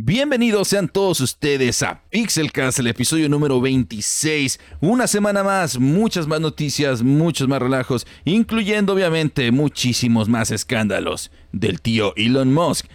[0.00, 4.60] Bienvenidos sean todos ustedes a Pixelcast, el episodio número 26.
[4.80, 11.80] Una semana más, muchas más noticias, muchos más relajos, incluyendo obviamente muchísimos más escándalos del
[11.80, 12.86] tío Elon Musk.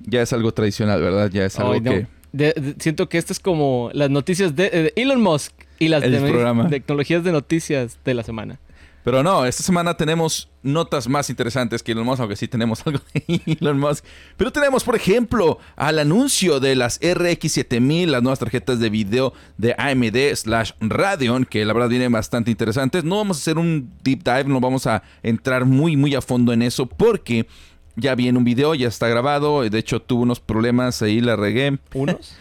[0.00, 1.30] Ya es algo tradicional, ¿verdad?
[1.30, 1.90] Ya es algo no.
[1.90, 2.06] que...
[2.32, 6.00] De- de- siento que esto es como las noticias de, de Elon Musk y las
[6.02, 6.70] de- programa.
[6.70, 8.58] tecnologías de noticias de la semana.
[9.04, 13.00] Pero no, esta semana tenemos notas más interesantes que Elon Musk, aunque sí tenemos algo
[13.12, 14.02] de Elon Musk.
[14.38, 19.34] Pero tenemos, por ejemplo, al anuncio de las RX 7000, las nuevas tarjetas de video
[19.58, 23.04] de AMD slash Radeon, que la verdad vienen bastante interesantes.
[23.04, 26.54] No vamos a hacer un deep dive, no vamos a entrar muy, muy a fondo
[26.54, 27.46] en eso, porque
[27.96, 29.68] ya viene un video, ya está grabado.
[29.68, 31.78] De hecho, tuve unos problemas ahí, la regué.
[31.92, 32.38] ¿Unos?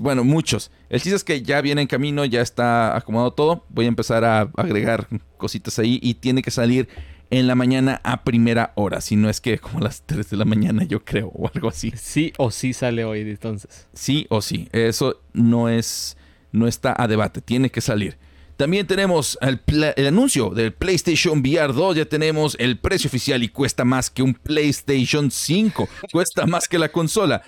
[0.00, 0.70] Bueno, muchos.
[0.88, 3.64] El chiste es que ya viene en camino, ya está acomodado todo.
[3.68, 6.88] Voy a empezar a agregar cositas ahí y tiene que salir
[7.30, 9.00] en la mañana a primera hora.
[9.00, 11.68] Si no es que como a las 3 de la mañana, yo creo, o algo
[11.68, 11.92] así.
[11.96, 13.88] sí o sí sale hoy, entonces.
[13.92, 14.68] Sí o sí.
[14.72, 16.16] Eso no es.
[16.50, 17.42] No está a debate.
[17.42, 18.16] Tiene que salir.
[18.56, 19.60] También tenemos el,
[19.96, 21.96] el anuncio del PlayStation VR 2.
[21.96, 25.88] Ya tenemos el precio oficial y cuesta más que un PlayStation 5.
[26.10, 27.42] Cuesta más que la consola.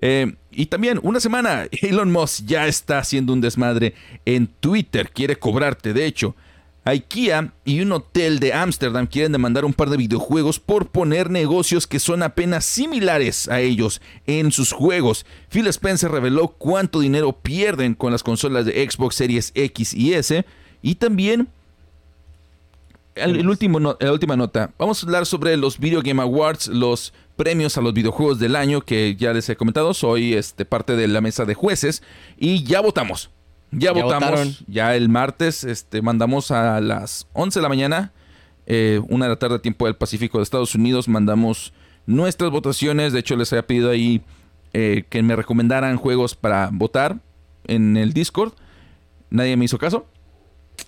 [0.00, 5.10] Eh, y también, una semana, Elon Musk ya está haciendo un desmadre en Twitter.
[5.10, 6.34] Quiere cobrarte, de hecho.
[6.84, 11.86] IKEA y un hotel de Ámsterdam quieren demandar un par de videojuegos por poner negocios
[11.86, 15.24] que son apenas similares a ellos en sus juegos.
[15.48, 20.44] Phil Spencer reveló cuánto dinero pierden con las consolas de Xbox Series X y S.
[20.82, 21.48] Y también
[23.14, 24.72] el, último la última nota.
[24.78, 28.80] Vamos a hablar sobre los Video Game Awards, los premios a los videojuegos del año
[28.80, 29.94] que ya les he comentado.
[29.94, 32.02] Soy este, parte de la mesa de jueces
[32.36, 33.30] y ya votamos.
[33.70, 34.30] Ya, Ya votamos.
[34.30, 34.54] votaron.
[34.66, 38.12] Ya el martes este, mandamos a las 11 de la mañana,
[38.66, 41.72] eh, una de la tarde, tiempo del Pacífico de Estados Unidos, mandamos
[42.06, 43.12] nuestras votaciones.
[43.12, 44.22] De hecho, les había pedido ahí
[44.72, 47.18] eh, que me recomendaran juegos para votar
[47.66, 48.52] en el Discord.
[49.30, 50.06] Nadie me hizo caso.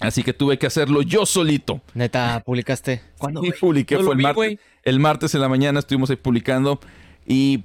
[0.00, 1.80] Así que tuve que hacerlo yo solito.
[1.94, 3.02] Neta, publicaste.
[3.18, 3.40] ¿Cuándo?
[3.42, 4.58] Sí, publiqué, fue el vi, martes.
[4.86, 6.78] El martes en la mañana estuvimos ahí publicando.
[7.26, 7.64] Y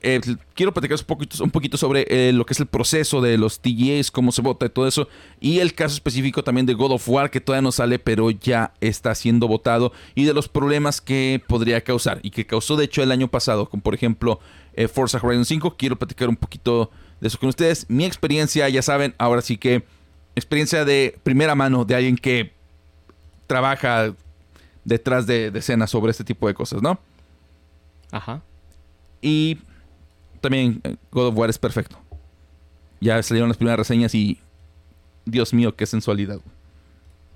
[0.00, 0.20] eh,
[0.54, 0.96] quiero platicar
[1.40, 4.66] un poquito, sobre eh, lo que es el proceso de los TGAs, cómo se vota
[4.66, 5.08] y todo eso.
[5.40, 8.74] Y el caso específico también de God of War, que todavía no sale, pero ya
[8.80, 9.92] está siendo votado.
[10.14, 12.20] Y de los problemas que podría causar.
[12.22, 13.68] Y que causó, de hecho, el año pasado.
[13.68, 14.38] Como por ejemplo,
[14.74, 15.76] eh, Forza Horizon 5.
[15.76, 17.86] Quiero platicar un poquito de eso con ustedes.
[17.88, 19.82] Mi experiencia, ya saben, ahora sí que.
[20.36, 22.52] Experiencia de primera mano de alguien que
[23.48, 24.14] trabaja
[24.84, 26.98] detrás de, de escenas sobre este tipo de cosas, ¿no?
[28.10, 28.42] Ajá.
[29.20, 29.58] Y
[30.40, 31.96] también eh, God of War es perfecto.
[33.00, 34.38] Ya salieron las primeras reseñas y
[35.24, 36.40] Dios mío, qué sensualidad.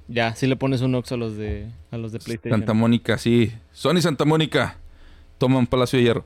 [0.09, 2.61] Ya, sí le pones un ox a los de, a los de PlayStation.
[2.61, 3.53] Santa Mónica, sí.
[3.73, 4.77] Sony Santa Mónica.
[5.39, 6.25] Toman Palacio de Hierro.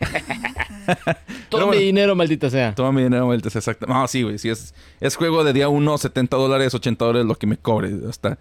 [1.50, 2.74] Pero mi dinero, maldita sea.
[2.74, 3.86] Toma mi dinero, vueltas, exacto.
[3.86, 4.38] No, sí, güey.
[4.38, 7.92] Sí, es, es juego de día 1, 70 dólares, 80 dólares lo que me cobre.
[8.08, 8.38] Hasta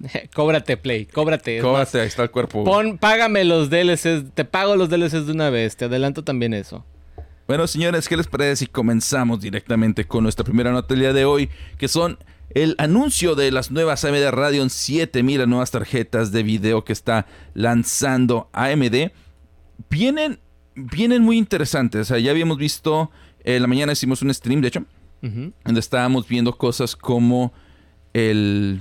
[0.34, 1.60] cóbrate, Play, cóbrate.
[1.60, 2.64] cóbrate, ahí está el cuerpo.
[2.64, 6.84] Pon, págame los DLCs, te pago los DLCs de una vez, te adelanto también eso.
[7.46, 11.24] Bueno, señores, ¿qué les parece si comenzamos directamente con nuestra primera nota del día de
[11.24, 11.48] hoy?
[11.78, 12.18] Que son
[12.50, 17.26] el anuncio de las nuevas AMD Radeon 7000, las nuevas tarjetas de video que está
[17.54, 19.12] lanzando AMD.
[19.90, 20.40] Vienen,
[20.74, 22.00] vienen muy interesantes.
[22.00, 23.10] O sea, ya habíamos visto,
[23.44, 24.84] en la mañana hicimos un stream, de hecho,
[25.22, 25.52] Ujú.
[25.64, 27.52] donde estábamos viendo cosas como
[28.12, 28.80] el,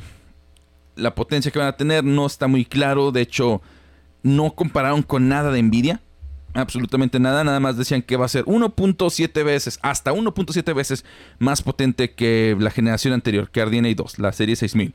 [0.95, 2.03] la potencia que van a tener.
[2.03, 3.11] No está muy claro.
[3.11, 3.61] De hecho,
[4.23, 6.01] no compararon con nada de Nvidia.
[6.53, 7.44] Absolutamente nada.
[7.44, 11.06] Nada más decían que va a ser 1.7 veces, hasta 1.7 veces
[11.38, 14.94] más potente que la generación anterior, que RDNA 2, la serie 6000.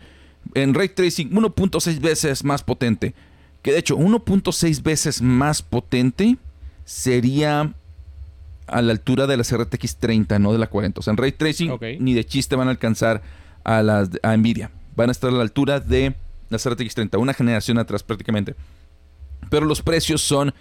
[0.54, 3.14] En Ray Tracing, 1.6 veces más potente.
[3.62, 6.38] Que de hecho, 1.6 veces más potente
[6.86, 7.74] sería
[8.66, 11.00] a la altura de las RTX 30, no de la 40.
[11.00, 13.22] O sea, en Ray Tracing ni de chiste van a alcanzar
[13.64, 14.70] a las a Nvidia.
[14.96, 16.14] Van a estar a la altura de
[16.48, 18.54] las RTX 30, una generación atrás prácticamente.
[19.48, 20.52] Pero los precios son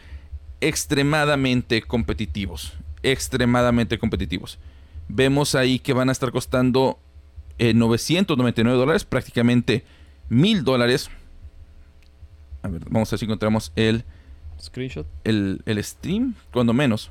[0.62, 2.74] extremadamente competitivos.
[3.04, 4.60] Extremadamente competitivos.
[5.08, 7.00] Vemos ahí que van a estar costando
[7.58, 9.84] eh, 999 dólares, prácticamente
[10.30, 11.10] 1000 dólares.
[12.62, 14.04] A ver, vamos a ver si encontramos el,
[14.62, 15.08] Screenshot.
[15.24, 17.10] el, el stream, cuando menos.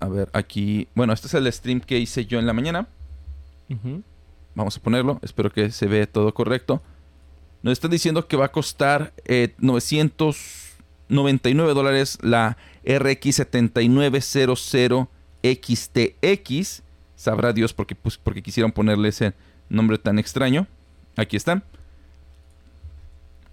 [0.00, 0.88] A ver, aquí.
[0.94, 2.88] Bueno, este es el stream que hice yo en la mañana.
[4.54, 5.18] Vamos a ponerlo.
[5.22, 6.82] Espero que se vea todo correcto.
[7.62, 15.08] Nos están diciendo que va a costar eh, 999 dólares la RX 7900
[15.42, 16.82] XTX.
[17.16, 19.34] Sabrá Dios por qué, pues, porque quisieron ponerle ese
[19.68, 20.66] nombre tan extraño.
[21.16, 21.62] Aquí están.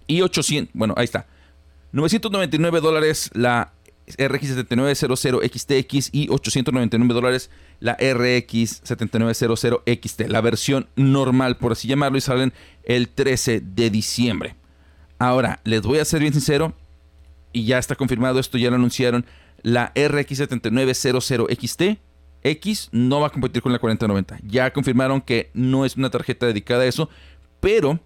[0.06, 0.72] Y 800.
[0.74, 1.26] Bueno, ahí está.
[1.92, 3.72] 999 dólares la
[4.16, 7.50] RX 7900 XTX y 899 dólares
[7.80, 12.52] la RX 7900 XT, la versión normal por así llamarlo y salen
[12.84, 14.56] el 13 de diciembre.
[15.18, 16.74] Ahora, les voy a ser bien sincero
[17.52, 19.26] y ya está confirmado esto, ya lo anunciaron,
[19.62, 21.82] la RX 7900 XT
[22.42, 24.38] X no va a competir con la 4090.
[24.44, 27.08] Ya confirmaron que no es una tarjeta dedicada a eso,
[27.60, 28.00] pero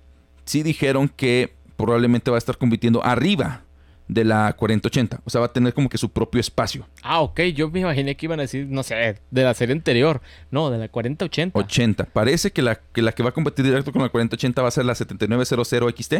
[0.44, 3.64] sí dijeron que probablemente va a estar compitiendo arriba
[4.08, 5.20] de la 4080.
[5.25, 6.87] O sea, va a tener como que su propio espacio.
[7.02, 7.40] Ah, ok.
[7.54, 10.20] Yo me imaginé que iban a decir, no sé, de la serie anterior.
[10.50, 11.58] No, de la 4080.
[11.58, 12.04] 80.
[12.06, 14.70] Parece que la que, la que va a competir directo con la 4080 va a
[14.70, 16.14] ser la 7900 XT.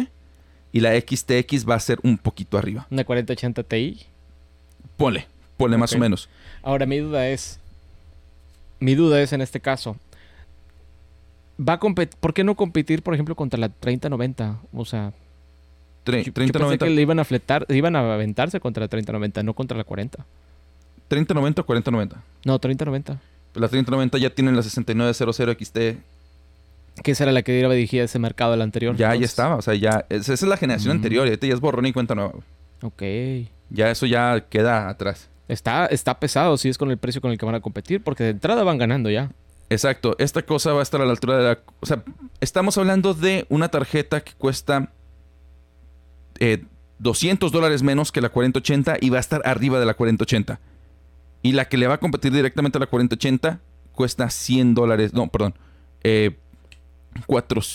[0.71, 2.87] Y la XTX va a ser un poquito arriba.
[2.89, 3.99] ¿Una 4080 Ti?
[4.97, 6.29] Ponle, ponle más o menos.
[6.63, 7.59] Ahora, mi duda es,
[8.79, 9.97] mi duda es en este caso,
[11.59, 14.59] va a ¿por qué no competir, por ejemplo, contra la 3090?
[14.73, 15.13] O sea,
[16.03, 16.85] 3090.
[16.85, 20.25] que le iban a fletar, iban a aventarse contra la 3090, no contra la 40.
[21.07, 22.23] 3090 o 4090?
[22.45, 23.19] No, 3090.
[23.55, 25.77] La 3090 ya tienen la 6900 XT.
[27.03, 28.95] Que esa era la que iba dirigida a ese mercado, el anterior.
[28.95, 29.55] Ya, ya estaba.
[29.55, 30.05] O sea, ya.
[30.09, 31.25] Esa es la generación anterior.
[31.25, 32.33] Y ahorita ya es borrón y cuenta nueva.
[32.81, 33.01] Ok.
[33.69, 35.29] Ya eso ya queda atrás.
[35.47, 38.23] Está, está pesado si es con el precio con el que van a competir, porque
[38.23, 39.31] de entrada van ganando ya.
[39.69, 40.15] Exacto.
[40.19, 41.59] Esta cosa va a estar a la altura de la.
[41.79, 42.03] O sea,
[42.39, 44.91] estamos hablando de una tarjeta que cuesta
[46.99, 50.59] 200 eh, dólares menos que la 4080 y va a estar arriba de la 4080.
[51.41, 53.59] Y la que le va a competir directamente a la 4080
[53.91, 55.13] cuesta 100 dólares.
[55.13, 55.55] No, perdón.
[56.03, 56.37] Eh,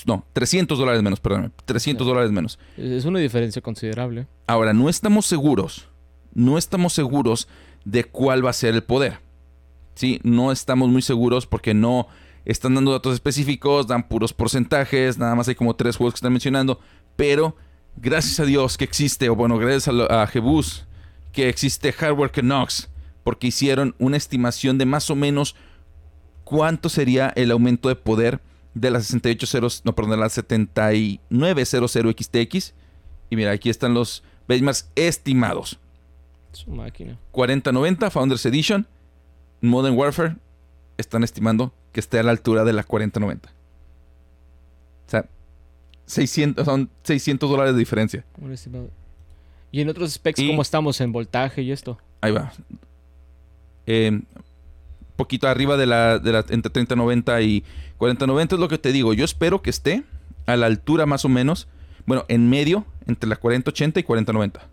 [0.06, 1.52] no, 300 dólares menos, perdón.
[1.64, 2.58] 300 dólares menos.
[2.76, 4.26] Es una diferencia considerable.
[4.46, 5.88] Ahora, no estamos seguros.
[6.34, 7.49] No estamos seguros
[7.84, 9.19] de cuál va a ser el poder.
[9.94, 10.20] ¿Sí?
[10.22, 12.08] No estamos muy seguros porque no
[12.44, 16.32] están dando datos específicos, dan puros porcentajes, nada más hay como tres juegos que están
[16.32, 16.81] mencionando,
[17.16, 17.56] pero
[17.96, 20.87] gracias a Dios que existe, o bueno, gracias a, Jebus,
[21.32, 22.88] que existe Hardware Knox,
[23.25, 25.56] porque hicieron una estimación de más o menos
[26.44, 28.40] cuánto sería el aumento de poder
[28.75, 32.75] de la 6800, no, perdón, de la 7900 XTX.
[33.31, 35.79] Y mira, aquí están los benchmarks estimados.
[36.52, 37.19] Su máquina.
[37.32, 38.87] 4090 Founders Edition,
[39.61, 40.37] Modern Warfare,
[40.96, 43.49] están estimando que esté a la altura de la 4090.
[43.49, 45.26] O sea,
[46.08, 48.25] 600, son 600 dólares de diferencia.
[49.70, 51.99] ¿Y en otros specs cómo estamos en voltaje y esto?
[52.20, 52.52] Ahí va.
[53.87, 54.20] Eh,
[55.16, 57.64] poquito arriba de la, de la entre 3090 y
[57.99, 59.12] 4090 es lo que te digo.
[59.12, 60.05] Yo espero que esté
[60.46, 61.69] a la altura más o menos,
[62.06, 64.66] bueno, en medio entre la 4080 y 4090.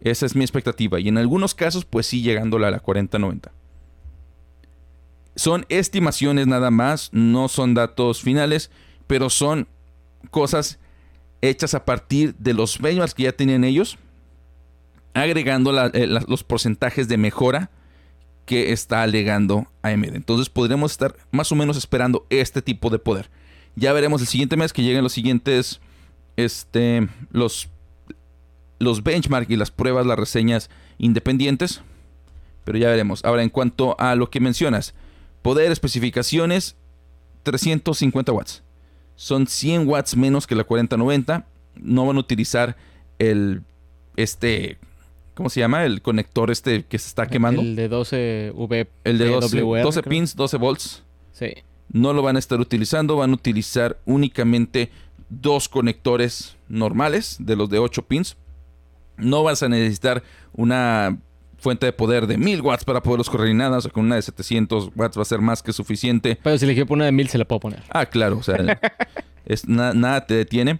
[0.00, 1.00] Esa es mi expectativa.
[1.00, 3.52] Y en algunos casos, pues sí, llegando a la 4090.
[5.34, 8.70] Son estimaciones nada más, no son datos finales,
[9.06, 9.68] pero son
[10.26, 10.78] cosas
[11.40, 13.98] hechas a partir de los benchmarks que ya tenían ellos,
[15.14, 17.70] agregando eh, los porcentajes de mejora
[18.44, 20.14] que está alegando AMD.
[20.14, 23.30] Entonces podremos estar más o menos esperando este tipo de poder.
[23.74, 25.80] Ya veremos el siguiente mes que lleguen los siguientes,
[26.36, 27.68] este, los,
[28.78, 31.82] los benchmarks y las pruebas, las reseñas independientes.
[32.64, 33.24] Pero ya veremos.
[33.24, 34.94] Ahora, en cuanto a lo que mencionas,
[35.42, 36.76] poder, especificaciones,
[37.42, 38.65] 350 watts
[39.16, 41.46] son 100 watts menos que la 4090.
[41.80, 42.76] No van a utilizar
[43.18, 43.62] el,
[44.16, 44.78] este,
[45.34, 45.84] ¿cómo se llama?
[45.84, 47.62] El conector este que se está quemando.
[47.62, 48.88] El de 12 V.
[49.04, 51.02] El de 12, pins, 12 volts.
[51.32, 51.52] Sí.
[51.92, 54.90] No lo van a estar utilizando, van a utilizar únicamente
[55.28, 58.36] dos conectores normales de los de 8 pins.
[59.16, 61.18] No vas a necesitar una
[61.66, 63.78] fuente de poder de 1000 watts para poderlos correr y nada.
[63.78, 66.38] O sea, con una de 700 watts va a ser más que suficiente.
[66.40, 67.82] Pero si le quiero poner una de 1000, se la puedo poner.
[67.90, 68.38] Ah, claro.
[68.38, 68.78] O sea,
[69.46, 70.78] es, nada te detiene.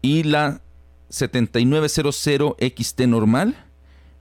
[0.00, 0.60] Y la
[1.08, 3.56] 7900 XT normal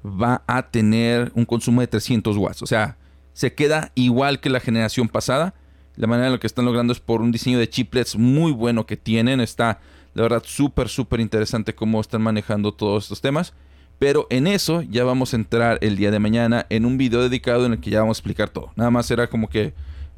[0.04, 2.64] va a tener un consumo de 300 watts.
[2.64, 2.98] O sea,
[3.34, 5.54] se queda igual que la generación pasada.
[5.98, 8.88] La manera en la que están logrando es por un diseño de chiplets muy bueno
[8.88, 9.40] que tienen.
[9.40, 9.82] Está,
[10.16, 13.54] la verdad, súper, súper interesante cómo están manejando todos estos temas.
[14.02, 17.68] Pero en eso ya vamos a entrar el día de mañana en un video dedicado
[17.68, 18.72] en el que ya vamos a explicar todo.
[18.76, 19.76] Nada más era como que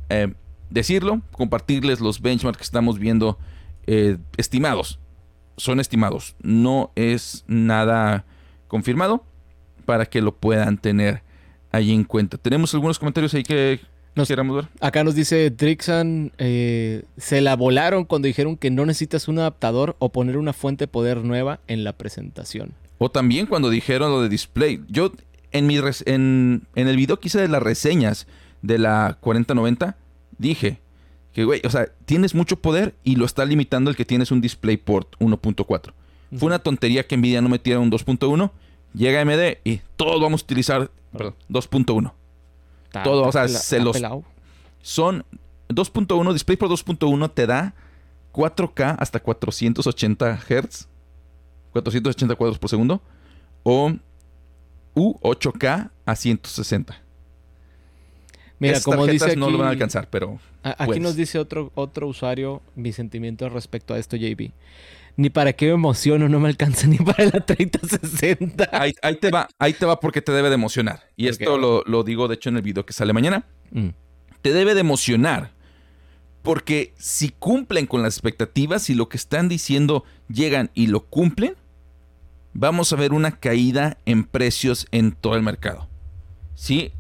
[0.08, 0.34] eh,
[0.70, 3.38] decirlo, compartirles los benchmarks que estamos viendo
[3.86, 5.02] eh, estimados.
[5.58, 8.24] Son estimados, no es nada
[8.70, 9.26] confirmado
[9.84, 11.22] para que lo puedan tener
[11.74, 12.38] ahí en cuenta.
[12.38, 13.82] Tenemos algunos comentarios ahí que
[14.16, 14.68] nos, quisiéramos ver.
[14.80, 19.98] Acá nos dice Drixan, eh, se la volaron cuando dijeron que no necesitas un adaptador
[20.00, 22.76] o poner una fuente de poder nueva en la presentación.
[22.98, 24.82] O también cuando dijeron lo de display.
[24.88, 25.12] Yo
[25.52, 28.28] en, mi en, en el video que hice de las reseñas
[28.62, 29.98] de la 4090,
[30.38, 30.80] dije
[31.34, 34.42] que, güey, o sea, tienes mucho poder y lo está limitando el que tienes un
[34.42, 35.94] DisplayPort 1.4.
[36.36, 38.52] Fue una tontería que Nvidia no metiera un 2.1,
[38.94, 42.14] Llega AMD y todos vamos a utilizar 2.1.
[43.04, 44.00] Todo, o sea, se los...
[44.82, 45.26] Son
[45.70, 47.74] 2.1, Display por 2.1 te da
[48.34, 50.88] 4K hasta 480 Hz,
[51.74, 53.02] 480 cuadros por segundo,
[53.64, 53.92] o
[54.96, 57.02] U 8K a 160.
[58.60, 62.08] Mira, como dice aquí, no lo van a alcanzar, pero aquí nos dice otro otro
[62.08, 64.52] usuario mi sentimiento respecto a esto, JB.
[65.16, 68.70] Ni para qué me emociono, no me alcanza ni para la 3060.
[68.72, 71.02] Ahí, ahí te va, ahí te va porque te debe de emocionar.
[71.16, 73.46] Y esto lo, digo de hecho en el video que sale mañana.
[73.72, 73.90] Mm.
[74.42, 75.52] Te debe de emocionar
[76.42, 81.56] porque si cumplen con las expectativas, y lo que están diciendo llegan y lo cumplen,
[82.54, 85.88] vamos a ver una caída en precios en todo el mercado.
[86.56, 86.92] ¿Sí?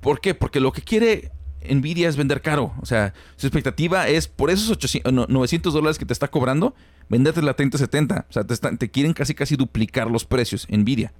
[0.00, 0.34] ¿Por qué?
[0.34, 1.32] Porque lo que quiere
[1.68, 2.74] Nvidia es vender caro.
[2.80, 6.74] O sea, su expectativa es por esos 900 dólares que te está cobrando,
[7.08, 8.26] venderte la 3070.
[8.28, 11.12] O sea, te, te quieren casi casi duplicar los precios, Nvidia.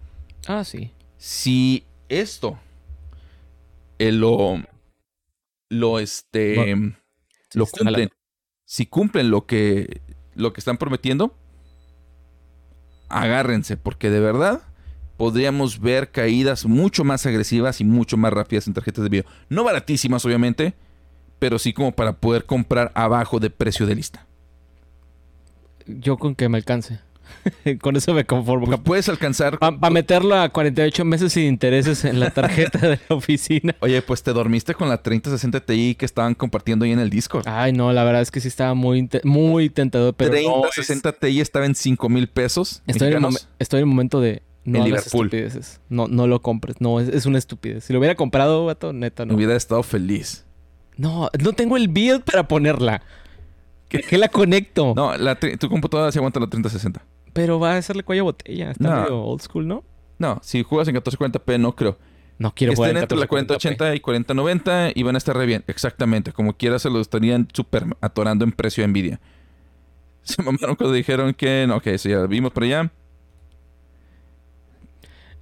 [0.47, 0.93] Ah, sí.
[1.17, 2.59] Si esto
[3.99, 4.63] eh, lo,
[5.69, 6.77] lo, este,
[7.55, 8.11] lo cumplen,
[8.65, 10.03] si cumplen lo que,
[10.35, 11.37] lo que están prometiendo,
[13.09, 14.63] agárrense, porque de verdad
[15.17, 19.25] podríamos ver caídas mucho más agresivas y mucho más rápidas en tarjetas de video.
[19.49, 20.75] No baratísimas, obviamente,
[21.39, 24.27] pero sí como para poder comprar abajo de precio de lista.
[25.87, 27.01] Yo con que me alcance.
[27.81, 28.67] Con eso me conformo.
[28.67, 29.59] Pues puedes alcanzar.
[29.59, 33.75] Para meterlo a 48 meses sin intereses en la tarjeta de la oficina.
[33.81, 37.45] Oye, pues te dormiste con la 3060 Ti que estaban compartiendo ahí en el Discord.
[37.47, 40.15] Ay, no, la verdad es que sí estaba muy, muy tentador.
[40.15, 42.83] Pero 3060 Ti estaba en 5 mil pesos.
[42.87, 43.27] Estoy en,
[43.59, 44.43] estoy en, el momento de.
[44.65, 45.81] No estupideces.
[45.89, 46.77] No, no lo compres.
[46.81, 47.85] No, es, una estupidez.
[47.85, 49.35] Si lo hubiera comprado, vato, neta, no.
[49.35, 50.45] Hubiera estado feliz.
[50.97, 53.03] No, no tengo el build para ponerla.
[53.89, 54.93] ¿Qué, la conecto?
[54.95, 55.13] No,
[55.59, 57.03] tu computadora se aguanta la 3060.
[57.33, 58.71] Pero va a hacerle cuello a botella.
[58.71, 59.85] Está medio old school, ¿no?
[60.19, 61.99] No, si juegas en 1440p, no creo.
[62.39, 65.65] No quiero jugar en entre la 4080 y 4090 y van a estar re bien.
[65.67, 66.33] Exactamente.
[66.33, 69.21] Como quiera se lo estarían súper atorando en precio de Nvidia.
[70.23, 71.65] Se mamaron cuando dijeron que...
[71.67, 72.93] No, ok, eso ya vimos por allá.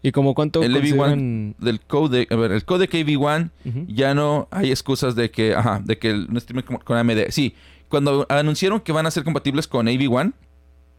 [0.00, 2.28] ¿Y como cuánto El AV1 del code...
[2.31, 3.50] A ver, el codec AV1
[3.88, 5.55] ya no hay excusas de que...
[5.55, 7.31] Ajá, de que no stream con AMD.
[7.31, 7.57] Sí,
[7.88, 10.33] cuando anunciaron que van a ser compatibles con AV1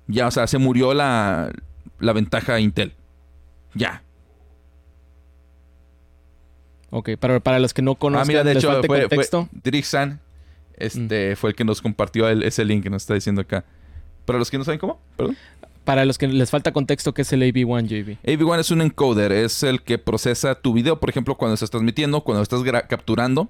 [0.08, 1.52] ya, o sea, se murió la,
[2.00, 2.94] la ventaja Intel.
[3.74, 4.04] Ya.
[6.90, 10.22] Ok, para, para los que no conocen, ah, mira, de hecho, fue, fue Drixan,
[10.78, 11.36] este, mm.
[11.36, 13.66] fue el que nos compartió ese link que nos está diciendo acá.
[14.26, 15.38] Para los que no saben cómo, perdón.
[15.84, 18.18] Para los que les falta contexto, ¿qué es el AV1, JV?
[18.24, 22.22] AV1 es un encoder, es el que procesa tu video, por ejemplo, cuando estás transmitiendo,
[22.22, 23.50] cuando estás capturando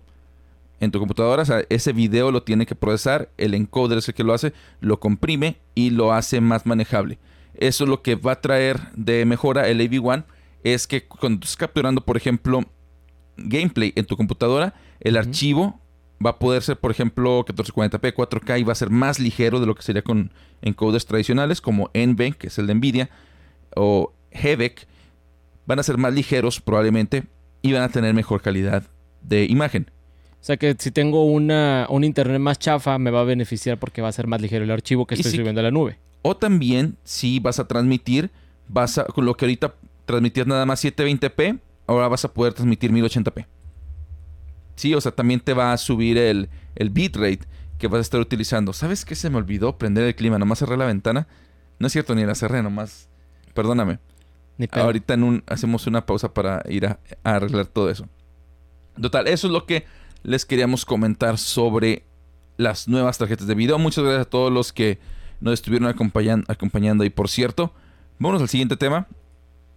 [0.79, 4.13] en tu computadora, o sea, ese video lo tiene que procesar, el encoder es el
[4.13, 7.19] que lo hace, lo comprime y lo hace más manejable.
[7.55, 10.25] Eso es lo que va a traer de mejora el AV1,
[10.63, 12.63] es que cuando estás capturando, por ejemplo,
[13.37, 15.79] gameplay en tu computadora, el archivo
[16.23, 19.65] va a poder ser, por ejemplo, 1440p, 4K y va a ser más ligero de
[19.65, 20.31] lo que sería con
[20.61, 23.09] encoders tradicionales como NVENC, que es el de Nvidia,
[23.75, 24.87] o HEVEC.
[25.65, 27.25] Van a ser más ligeros probablemente
[27.61, 28.83] y van a tener mejor calidad
[29.21, 29.91] de imagen.
[30.41, 34.01] O sea que si tengo una, un internet más chafa, me va a beneficiar porque
[34.01, 35.99] va a ser más ligero el archivo que estoy subiendo a la nube.
[36.21, 38.31] O también, si vas a transmitir,
[38.67, 39.75] vas a, con lo que ahorita
[40.05, 43.45] transmitías nada más 720p, ahora vas a poder transmitir 1080p.
[44.75, 47.41] Sí, o sea, también te va a subir el, el bitrate
[47.77, 48.73] que vas a estar utilizando.
[48.73, 49.77] ¿Sabes qué se me olvidó?
[49.77, 50.37] Prender el clima.
[50.37, 51.27] Nomás cerré la ventana.
[51.79, 53.09] No es cierto, ni la cerré, nomás.
[53.53, 53.99] Perdóname.
[54.71, 58.07] Ahorita en un, hacemos una pausa para ir a arreglar todo eso.
[58.99, 59.85] Total, eso es lo que
[60.23, 62.03] les queríamos comentar sobre
[62.57, 63.77] las nuevas tarjetas de video.
[63.79, 64.99] Muchas gracias a todos los que
[65.39, 67.03] nos estuvieron acompañando.
[67.03, 67.73] Y por cierto,
[68.19, 69.07] vámonos al siguiente tema.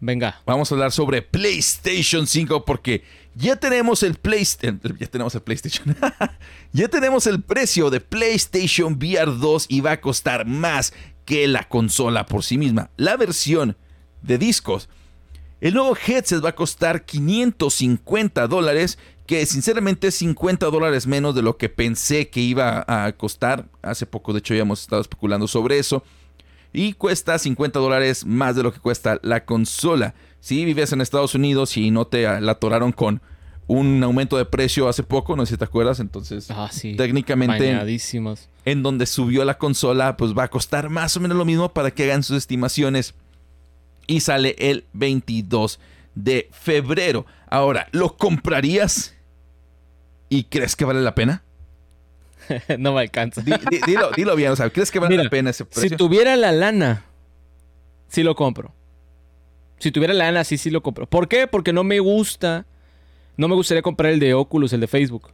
[0.01, 0.41] Venga.
[0.47, 3.05] Vamos a hablar sobre PlayStation 5 porque
[3.35, 4.81] ya tenemos el PlayStation.
[4.99, 5.95] Ya tenemos el PlayStation.
[6.73, 10.95] ya tenemos el precio de PlayStation VR 2 y va a costar más
[11.27, 12.91] que la consola por sí misma.
[12.97, 13.77] La versión
[14.23, 14.89] de discos.
[15.61, 18.99] El nuevo headset va a costar 550 dólares
[19.31, 23.69] que sinceramente es 50 dólares menos de lo que pensé que iba a costar.
[23.81, 26.03] Hace poco, de hecho, ya hemos estado especulando sobre eso.
[26.73, 30.17] Y cuesta 50 dólares más de lo que cuesta la consola.
[30.41, 33.23] Si vives en Estados Unidos y no te la atoraron con
[33.69, 36.97] un aumento de precio hace poco, no sé si te acuerdas, entonces ah, sí.
[36.97, 37.71] técnicamente
[38.65, 41.93] en donde subió la consola, pues va a costar más o menos lo mismo para
[41.93, 43.15] que hagan sus estimaciones.
[44.09, 45.79] Y sale el 22
[46.17, 47.27] de febrero.
[47.49, 49.15] Ahora, ¿lo comprarías?
[50.31, 51.43] ¿Y crees que vale la pena?
[52.79, 53.43] no me alcanza.
[54.17, 55.91] dilo, bien, o sea, ¿crees que vale la pena ese precio?
[55.91, 57.05] Si tuviera la lana,
[58.09, 58.73] sí lo compro.
[59.79, 61.07] Si tuviera lana, sí, sí lo compro.
[61.07, 61.47] ¿Por qué?
[61.47, 62.65] Porque no me gusta.
[63.37, 65.33] No me gustaría comprar el de Oculus, el de Facebook.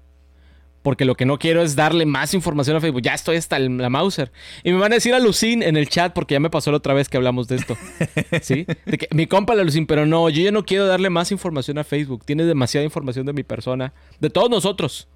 [0.86, 3.02] Porque lo que no quiero es darle más información a Facebook.
[3.02, 4.30] Ya estoy hasta la Mauser.
[4.62, 6.76] Y me van a decir a Lucín en el chat, porque ya me pasó la
[6.76, 7.76] otra vez que hablamos de esto.
[8.40, 8.66] ¿Sí?
[8.84, 11.78] De que mi compa la Lucín, pero no, yo ya no quiero darle más información
[11.78, 12.24] a Facebook.
[12.24, 13.94] Tiene demasiada información de mi persona.
[14.20, 15.08] De todos nosotros.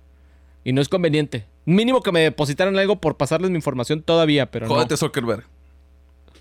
[0.64, 1.46] Y no es conveniente.
[1.66, 5.44] Mínimo que me depositaran algo por pasarles mi información todavía, pero Jódete Zuckerberg.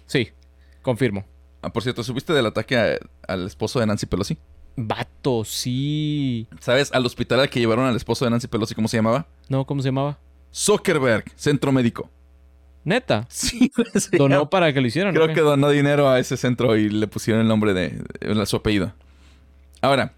[0.08, 0.30] Sí,
[0.82, 1.24] confirmo.
[1.62, 4.40] Ah, por cierto, ¿subiste del ataque al esposo de Nancy Pelosi?
[4.82, 6.48] Vato, sí.
[6.62, 9.28] ¿Sabes al hospital al que llevaron al esposo de Nancy Pelosi cómo se llamaba?
[9.50, 10.18] No, ¿cómo se llamaba?
[10.54, 12.10] Zuckerberg, centro médico.
[12.86, 13.28] ¿Neta?
[13.30, 13.72] Sí.
[14.14, 15.14] Donó para que lo hicieran.
[15.14, 18.56] Creo que donó dinero a ese centro y le pusieron el nombre de, de su
[18.56, 18.94] apellido.
[19.82, 20.14] Ahora,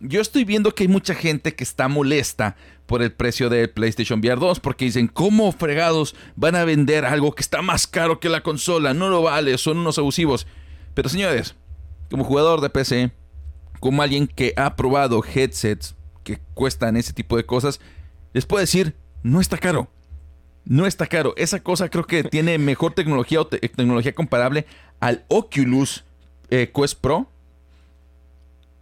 [0.00, 4.20] yo estoy viendo que hay mucha gente que está molesta por el precio del PlayStation
[4.20, 8.28] VR 2 porque dicen, ¿cómo fregados van a vender algo que está más caro que
[8.28, 8.92] la consola?
[8.92, 10.46] No lo vale, son unos abusivos.
[10.92, 11.54] Pero señores,
[12.10, 13.12] como jugador de PC,
[13.82, 17.80] como alguien que ha probado headsets que cuestan ese tipo de cosas,
[18.32, 19.88] les puedo decir, no está caro.
[20.64, 21.34] No está caro.
[21.36, 24.66] Esa cosa creo que tiene mejor tecnología o tecnología comparable
[25.00, 26.04] al Oculus
[26.48, 27.28] eh, Quest Pro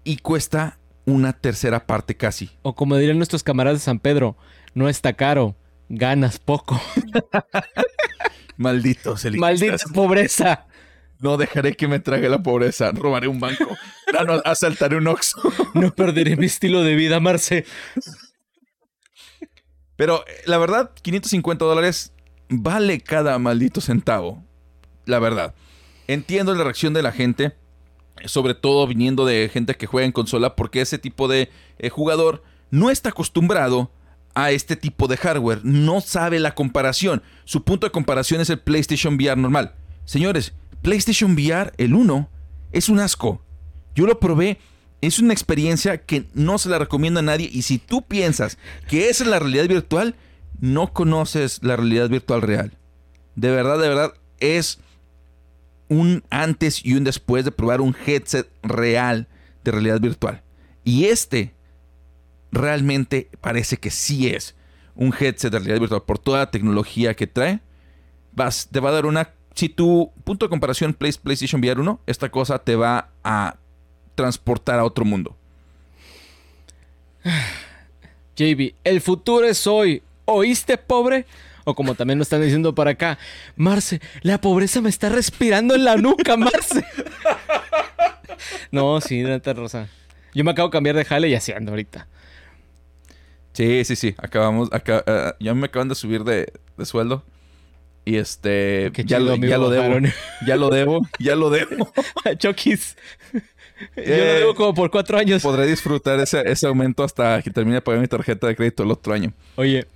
[0.04, 2.50] y cuesta una tercera parte casi.
[2.60, 4.36] O como dirían nuestros camaradas de San Pedro,
[4.74, 5.56] no está caro,
[5.88, 6.78] ganas poco.
[8.58, 10.66] Malditos Maldita pobreza.
[11.20, 12.92] No dejaré que me trague la pobreza.
[12.92, 13.76] Robaré un banco.
[14.26, 15.40] no, asaltaré un Oxxo.
[15.74, 17.64] no perderé mi estilo de vida, Marce.
[19.96, 22.12] Pero eh, la verdad, 550 dólares
[22.48, 24.42] vale cada maldito centavo.
[25.04, 25.54] La verdad.
[26.08, 27.54] Entiendo la reacción de la gente
[28.26, 32.42] sobre todo viniendo de gente que juega en consola, porque ese tipo de eh, jugador
[32.70, 33.90] no está acostumbrado
[34.34, 37.22] a este tipo de hardware, no sabe la comparación.
[37.44, 39.74] Su punto de comparación es el PlayStation VR normal.
[40.04, 42.28] Señores, PlayStation VR, el 1,
[42.72, 43.42] es un asco.
[43.94, 44.58] Yo lo probé,
[45.00, 48.58] es una experiencia que no se la recomiendo a nadie y si tú piensas
[48.88, 50.14] que esa es la realidad virtual,
[50.60, 52.78] no conoces la realidad virtual real.
[53.34, 54.80] De verdad, de verdad, es
[55.88, 59.28] un antes y un después de probar un headset real
[59.64, 60.42] de realidad virtual.
[60.84, 61.54] Y este
[62.52, 64.54] realmente parece que sí es
[64.94, 67.60] un headset de realidad virtual por toda la tecnología que trae.
[68.32, 69.30] Vas, te va a dar una...
[69.54, 73.56] Si tu punto de comparación PlayStation VR 1, esta cosa te va a
[74.14, 75.36] transportar a otro mundo.
[78.36, 80.02] JB, el futuro es hoy.
[80.24, 81.26] ¿Oíste, pobre?
[81.64, 83.18] O como también nos están diciendo para acá,
[83.56, 86.84] Marce, la pobreza me está respirando en la nuca, Marce.
[88.70, 89.88] no, sí, neta rosa.
[90.34, 92.08] Yo me acabo de cambiar de jale y así ando ahorita.
[93.52, 94.14] Sí, sí, sí.
[94.18, 96.52] Acabamos, acá, uh, ya me acaban de subir de,
[96.84, 97.24] sueldo.
[98.04, 100.08] Y este, ya, lo, ya lo debo.
[100.46, 101.92] ya lo debo, ya lo debo.
[102.38, 102.96] Chokis.
[103.96, 105.42] Yo lo debo como por cuatro años.
[105.42, 108.90] Podré disfrutar ese, ese aumento hasta que termine de pagar mi tarjeta de crédito el
[108.90, 109.32] otro año.
[109.56, 109.86] Oye,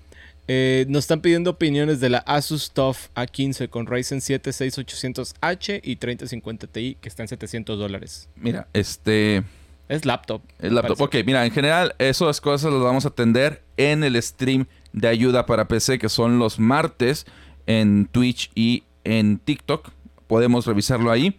[0.47, 5.97] eh, nos están pidiendo opiniones de la Asus TUF A15 con Ryzen 7 6800H y
[5.97, 8.29] 3050 Ti que está en 700 dólares.
[8.37, 9.43] Mira, este...
[9.89, 10.43] Es laptop.
[10.61, 11.01] Es laptop.
[11.01, 15.45] Ok, mira, en general esas cosas las vamos a atender en el stream de ayuda
[15.45, 17.27] para PC que son los martes
[17.67, 19.91] en Twitch y en TikTok.
[20.27, 21.37] Podemos revisarlo ahí.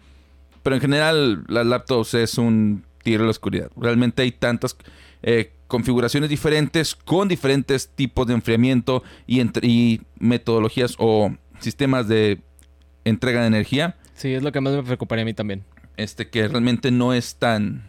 [0.62, 3.70] Pero en general las laptops es un tiro a la oscuridad.
[3.76, 4.76] Realmente hay tantas
[5.22, 12.40] eh, configuraciones diferentes con diferentes tipos de enfriamiento y, y metodologías o sistemas de
[13.04, 13.96] entrega de energía.
[14.14, 15.64] Sí, es lo que más me preocuparía a mí también.
[15.96, 17.84] Este que realmente no es tan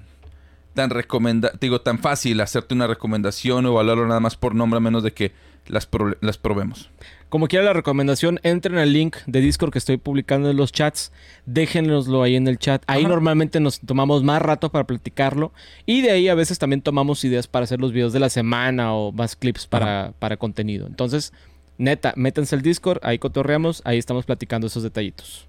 [0.73, 4.81] tan recomenda digo tan fácil hacerte una recomendación o evaluarlo nada más por nombre a
[4.81, 5.31] menos de que
[5.69, 5.87] las,
[6.21, 6.89] las probemos.
[7.29, 11.11] Como quiera la recomendación, entren al link de Discord que estoy publicando en los chats.
[11.45, 12.83] Déjenoslo ahí en el chat.
[12.87, 15.51] Ahí normalmente nos tomamos más rato para platicarlo.
[15.85, 18.93] Y de ahí a veces también tomamos ideas para hacer los videos de la semana
[18.93, 20.87] o más clips para, para contenido.
[20.87, 21.33] Entonces,
[21.77, 25.47] neta, métanse al Discord, ahí cotorreamos, ahí estamos platicando esos detallitos.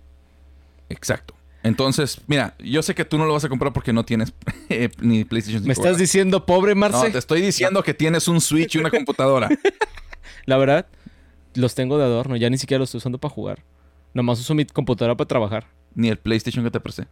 [0.88, 1.34] Exacto.
[1.62, 4.32] Entonces, mira, yo sé que tú no lo vas a comprar porque no tienes
[4.68, 5.66] eh, ni PlayStation 5.
[5.66, 7.06] ¿Me estás diciendo pobre, Marce?
[7.06, 9.48] No, te estoy diciendo que tienes un Switch y una computadora.
[10.48, 10.86] La verdad,
[11.56, 13.64] los tengo de adorno, ya ni siquiera los estoy usando para jugar.
[14.14, 15.66] Nomás uso mi computadora para trabajar.
[15.94, 17.06] Ni el PlayStation que te presté.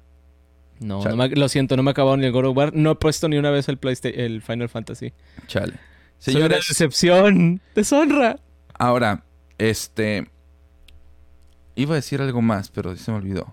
[0.80, 2.74] No, lo siento, no me ha acabado ni el God of War.
[2.74, 5.12] No he puesto ni una vez el, el Final Fantasy.
[5.48, 5.74] Chale.
[6.16, 7.60] Señores, Soy decepción.
[7.74, 8.38] Deshonra.
[8.72, 9.22] Ahora,
[9.58, 10.30] este...
[11.74, 13.52] Iba a decir algo más, pero se me olvidó.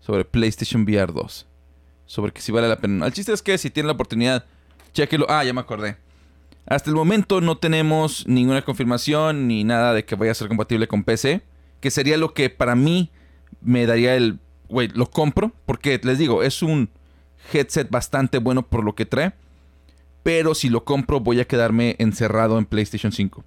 [0.00, 1.46] Sobre PlayStation VR 2.
[2.04, 3.06] Sobre que si vale la pena.
[3.06, 4.44] El chiste es que si tienen la oportunidad,
[4.92, 5.24] chequenlo.
[5.30, 5.96] Ah, ya me acordé.
[6.66, 10.86] Hasta el momento no tenemos ninguna confirmación ni nada de que vaya a ser compatible
[10.86, 11.42] con PC,
[11.80, 13.10] que sería lo que para mí
[13.60, 16.88] me daría el güey, lo compro porque les digo, es un
[17.52, 19.32] headset bastante bueno por lo que trae.
[20.22, 23.44] Pero si lo compro, voy a quedarme encerrado en PlayStation 5.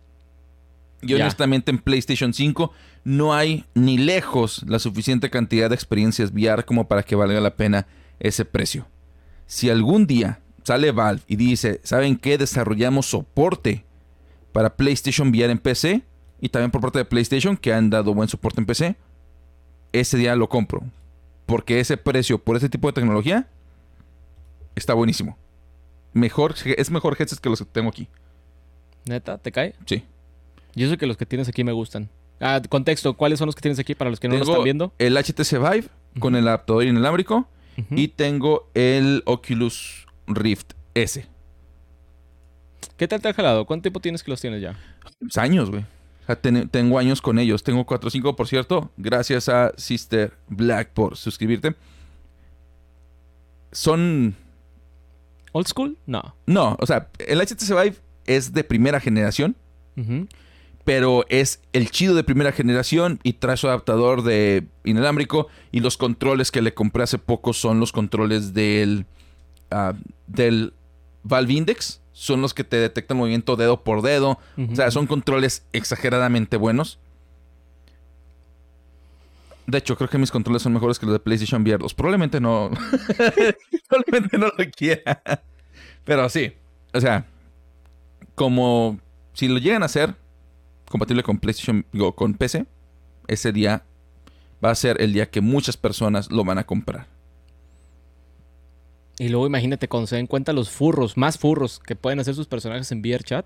[1.02, 2.72] Y honestamente en PlayStation 5
[3.04, 7.56] no hay ni lejos la suficiente cantidad de experiencias VR como para que valga la
[7.56, 7.88] pena
[8.20, 8.88] ese precio.
[9.46, 12.38] Si algún día sale Valve y dice, ¿saben qué?
[12.38, 13.86] Desarrollamos soporte
[14.52, 16.02] para PlayStation VR en PC
[16.42, 18.96] y también por parte de PlayStation que han dado buen soporte en PC,
[19.94, 20.82] ese día lo compro.
[21.46, 23.48] Porque ese precio por ese tipo de tecnología
[24.76, 25.38] está buenísimo.
[26.14, 28.08] Mejor, es mejor headset que los que tengo aquí.
[29.06, 29.38] ¿Neta?
[29.38, 29.76] ¿Te cae?
[29.86, 30.04] Sí.
[30.74, 32.10] Yo sé que los que tienes aquí me gustan.
[32.40, 34.94] Ah, contexto, ¿cuáles son los que tienes aquí para los que no lo están viendo?
[34.98, 35.88] El HTC Vive
[36.20, 37.48] con el adaptador inalámbrico
[37.92, 41.26] y tengo el Oculus Rift S.
[42.98, 43.66] ¿Qué tal te ha jalado?
[43.66, 44.78] ¿Cuánto tiempo tienes que los tienes ya?
[45.20, 45.86] Pues años, güey.
[46.72, 47.64] tengo años con ellos.
[47.64, 48.92] Tengo 4 o 5, por cierto.
[48.98, 51.76] Gracias a Sister Black por suscribirte.
[53.72, 54.36] Son...
[55.52, 55.98] ¿Old school?
[56.06, 56.36] No.
[56.46, 59.56] No, o sea, el HTC Vive es de primera generación
[60.86, 65.98] pero es el chido de primera generación y trae su adaptador de inalámbrico y los
[65.98, 69.06] controles que le compré hace poco son los controles del,
[69.72, 69.94] uh,
[70.28, 70.74] del
[71.24, 72.02] Valve Index.
[72.12, 74.40] Son los que te detectan movimiento dedo por dedo.
[74.72, 76.98] O sea, son controles exageradamente buenos.
[79.68, 81.94] De hecho, creo que mis controles son mejores que los de PlayStation VR 2.
[81.94, 82.72] Probablemente no.
[83.90, 85.22] Probablemente no lo quiera.
[86.06, 86.54] Pero sí.
[86.94, 87.26] O sea,
[88.36, 89.00] como
[89.34, 90.16] si lo llegan a hacer,
[90.90, 92.66] compatible con PlayStation, o con PC,
[93.28, 93.84] ese día
[94.64, 97.08] va a ser el día que muchas personas lo van a comprar.
[99.18, 102.48] Y luego imagínate cuando se den cuenta los furros, más furros que pueden hacer sus
[102.48, 103.46] personajes en VR Chat.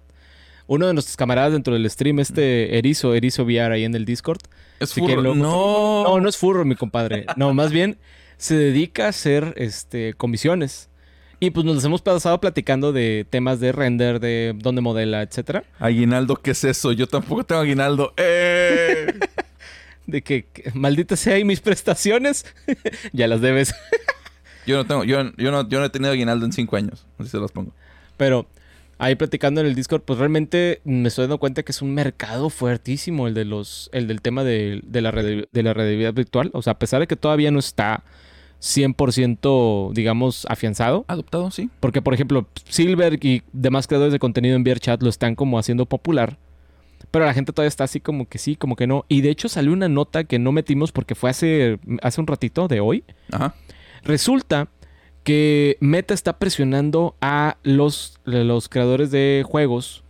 [0.68, 4.42] Uno de nuestros camaradas dentro del stream, este Erizo, Erizo VR ahí en el Discord.
[4.80, 5.22] Es furro.
[5.22, 6.04] no.
[6.04, 7.26] No, no es furro, mi compadre.
[7.36, 7.98] No, más bien
[8.40, 10.90] se dedica a hacer este, comisiones.
[11.42, 15.64] Y pues nos hemos pasado platicando de temas de render, de dónde modela, etcétera.
[15.78, 16.92] Aguinaldo, ¿qué es eso?
[16.92, 18.14] Yo tampoco tengo aguinaldo.
[18.18, 19.14] ¡Eh!
[20.08, 22.46] de que, maldita sea y mis prestaciones,
[23.14, 23.74] ya las debes.
[24.70, 27.30] Yo no tengo, yo, yo, no, yo no he tenido aguinaldo en cinco años, así
[27.30, 27.72] se los pongo.
[28.18, 28.46] Pero
[29.00, 32.50] ahí platicando en el Discord, pues realmente me estoy dando cuenta que es un mercado
[32.50, 36.52] fuertísimo el de los, el del tema de, la, de la realidad virtual.
[36.54, 38.04] O sea, a pesar de que todavía no está
[38.62, 41.06] 100%, digamos, afianzado.
[41.08, 41.70] Adoptado, sí.
[41.80, 45.86] Porque, por ejemplo, Silver y demás creadores de contenido en VRChat lo están como haciendo
[45.86, 46.38] popular.
[47.12, 49.06] Pero la gente todavía está así como que sí, como que no.
[49.08, 52.68] Y de hecho salió una nota que no metimos porque fue hace, hace un ratito
[52.68, 53.04] de hoy.
[53.32, 53.56] Ajá.
[54.04, 54.70] Resulta
[55.24, 60.04] que Meta está presionando a los, los creadores de juegos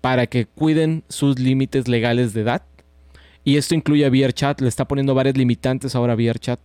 [0.00, 2.62] para que cuiden sus límites legales de edad.
[3.44, 4.60] Y esto incluye a VRChat.
[4.60, 6.60] Le está poniendo varias limitantes ahora a VRChat.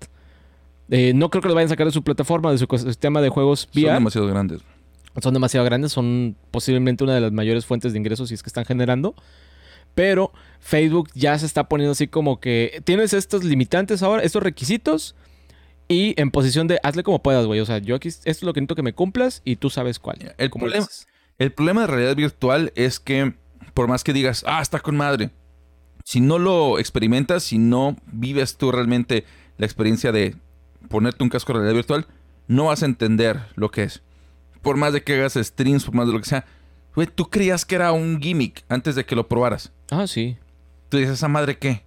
[0.89, 3.29] Eh, no creo que lo vayan a sacar de su plataforma, de su sistema de
[3.29, 3.87] juegos VR.
[3.87, 4.61] Son demasiado grandes.
[5.21, 8.49] Son demasiado grandes, son posiblemente una de las mayores fuentes de ingresos si es que
[8.49, 9.15] están generando.
[9.95, 15.15] Pero Facebook ya se está poniendo así como que tienes estos limitantes ahora, estos requisitos.
[15.91, 17.59] Y en posición de hazle como puedas, güey.
[17.59, 19.97] O sea, yo aquí, esto es lo que necesito que me cumplas y tú sabes
[19.97, 20.33] cuál.
[20.37, 20.87] El, problema,
[21.39, 23.33] el problema de realidad virtual es que,
[23.73, 25.31] por más que digas, ah, está con madre.
[26.03, 29.25] Si no lo experimentas, si no vives tú realmente
[29.57, 30.35] la experiencia de
[30.89, 32.07] ponerte un casco de realidad virtual,
[32.47, 34.03] no vas a entender lo que es.
[34.61, 36.45] Por más de que hagas streams, por más de lo que sea.
[36.93, 39.71] Güey, tú creías que era un gimmick antes de que lo probaras.
[39.89, 40.37] Ah, sí.
[40.89, 41.83] Tú dices, ¿esa madre qué?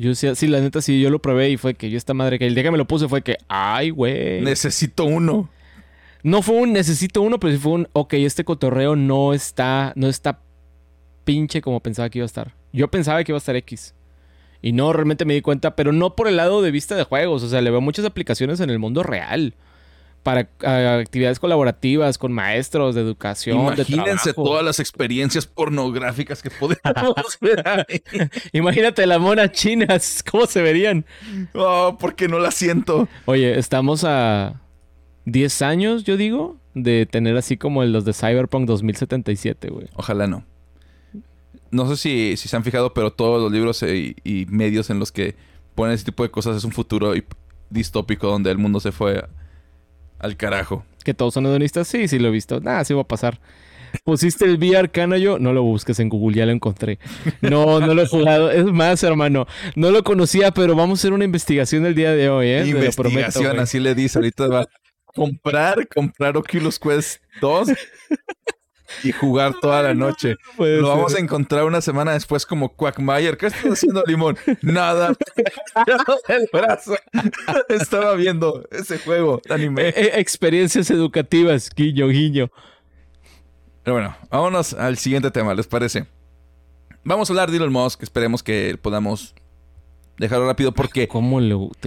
[0.00, 2.38] Yo decía, sí, la neta, sí, yo lo probé y fue que yo esta madre
[2.38, 4.40] que el día que me lo puse fue que, ay, güey.
[4.40, 5.50] Necesito uno.
[6.22, 10.08] No fue un necesito uno, pero sí fue un, ok, este cotorreo no está, no
[10.08, 10.40] está
[11.24, 12.54] pinche como pensaba que iba a estar.
[12.72, 13.94] Yo pensaba que iba a estar X.
[14.62, 17.42] Y no, realmente me di cuenta, pero no por el lado de vista de juegos.
[17.42, 19.54] O sea, le veo muchas aplicaciones en el mundo real.
[20.22, 20.50] Para
[21.00, 23.58] actividades colaborativas con maestros de educación.
[23.58, 27.86] Imagínense todas las experiencias pornográficas que podemos ver.
[28.52, 31.06] Imagínate las monas chinas, ¿cómo se verían?
[31.54, 33.08] Oh, porque no la siento.
[33.24, 34.60] Oye, estamos a
[35.24, 39.88] 10 años, yo digo, de tener así como los de Cyberpunk 2077, güey.
[39.94, 40.44] Ojalá no
[41.70, 41.96] no sé
[42.36, 45.36] si, se han fijado, pero todos los libros y, medios en los que
[45.74, 47.12] ponen ese tipo de cosas es un futuro
[47.70, 49.24] distópico donde el mundo se fue
[50.20, 50.84] al carajo.
[51.04, 51.88] ¿Que todos son hedonistas?
[51.88, 52.60] Sí, sí lo he visto.
[52.60, 53.40] Nada, sí va a pasar.
[54.04, 56.98] Pusiste el VR yo no lo busques en Google, ya lo encontré.
[57.40, 58.50] No, no lo he jugado.
[58.50, 62.28] Es más, hermano, no lo conocía, pero vamos a hacer una investigación el día de
[62.28, 62.66] hoy, ¿eh?
[62.66, 64.18] Investigación, así le dice.
[64.18, 64.66] Ahorita va a
[65.06, 67.68] comprar, comprar Oculus Quest 2
[69.02, 70.36] y jugar toda la noche.
[70.58, 73.36] Lo vamos a encontrar una semana después como Quackmayer.
[73.36, 74.36] ¿Qué estás haciendo, Limón?
[74.62, 75.14] Nada.
[76.28, 76.96] el brazo.
[77.68, 79.88] Estaba viendo ese juego anime.
[79.88, 82.50] E, e, experiencias educativas, guiño, guiño.
[83.82, 86.06] Pero bueno, vámonos al siguiente tema, ¿les parece?
[87.02, 88.02] Vamos a hablar de Elon Musk.
[88.02, 89.34] Esperemos que podamos
[90.20, 91.08] dejarlo rápido porque...
[91.08, 91.40] ¿Cómo,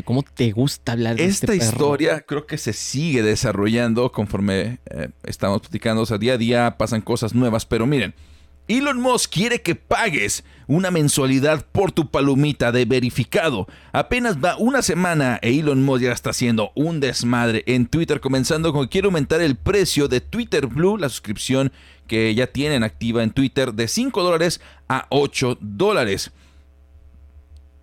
[0.03, 5.09] cómo te gusta hablar de Esta este historia creo que se sigue desarrollando conforme eh,
[5.23, 6.01] estamos platicando.
[6.01, 7.65] O sea, día a día pasan cosas nuevas.
[7.65, 8.15] Pero miren,
[8.67, 13.67] Elon Musk quiere que pagues una mensualidad por tu palomita de verificado.
[13.91, 18.73] Apenas va una semana e Elon Musk ya está haciendo un desmadre en Twitter, comenzando
[18.73, 21.71] con que quiere aumentar el precio de Twitter Blue, la suscripción
[22.07, 26.31] que ya tienen activa en Twitter, de 5 dólares a 8 dólares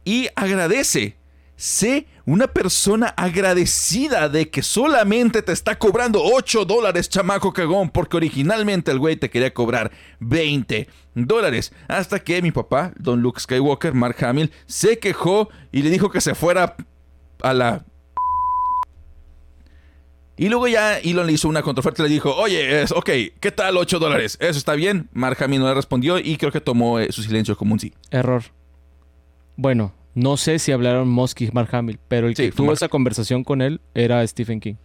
[0.04, 1.16] y agradece.
[1.56, 8.16] Sé una persona agradecida de que solamente te está cobrando 8 dólares, chamaco cagón, porque
[8.16, 11.72] originalmente el güey te quería cobrar 20 dólares.
[11.88, 16.20] Hasta que mi papá, Don Luke Skywalker, Mark Hamill, se quejó y le dijo que
[16.20, 16.76] se fuera
[17.42, 17.84] a la
[20.40, 23.10] y luego ya Elon le hizo una contraoferta y le dijo, oye, es, ok,
[23.40, 24.38] ¿qué tal 8 dólares?
[24.40, 25.10] ¿Eso está bien?
[25.12, 27.92] Mark Hamill no le respondió y creo que tomó eh, su silencio como un sí.
[28.10, 28.44] Error.
[29.60, 33.44] Bueno, no sé si hablaron Musk y Mark Hamill, pero el que tuvo esa conversación
[33.44, 34.76] con él era Stephen King.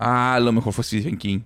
[0.00, 1.42] Ah, a lo mejor fue Stephen King.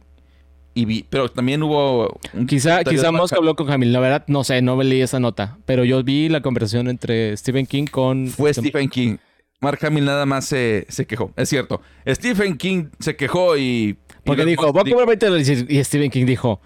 [0.72, 2.18] Y vi, pero también hubo...
[2.48, 3.92] quizá quizá Musk habló con Hamill.
[3.92, 5.58] La verdad, no sé, no leí esa nota.
[5.66, 8.28] Pero yo vi la conversación entre Stephen King con...
[8.28, 9.18] Fue Stephen King.
[9.60, 11.34] Mark Hamill nada más se, se, quejó.
[11.36, 11.82] Es cierto.
[12.08, 13.98] Stephen King se quejó y...
[14.24, 15.66] Porque dijo, voy a cobrar 20 dólares.
[15.68, 16.62] Y Stephen King dijo,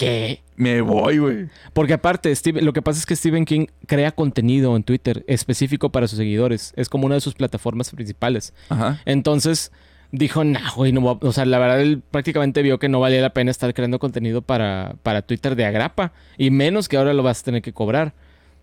[0.00, 0.42] ¿qué?
[0.56, 1.48] Me voy, güey.
[1.72, 6.08] Porque aparte, lo que pasa es que Stephen King crea contenido en Twitter específico para
[6.08, 6.72] sus seguidores.
[6.76, 8.54] Es como una de sus plataformas principales.
[8.70, 9.00] Ajá.
[9.04, 9.72] Entonces
[10.10, 13.34] dijo, nah, güey, no O sea, la verdad, él prácticamente vio que no valía la
[13.34, 16.12] pena estar creando contenido para, para Twitter de agrapa.
[16.38, 18.14] Y menos que ahora lo vas a tener que cobrar.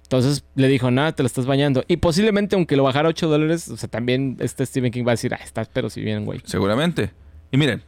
[0.03, 1.83] Entonces le dijo, nada, te lo estás bañando.
[1.87, 5.13] Y posiblemente, aunque lo bajara 8 dólares, o sea, también este Stephen King va a
[5.13, 6.41] decir, ah, estás pero si bien, güey.
[6.45, 7.11] Seguramente.
[7.51, 7.83] Y miren,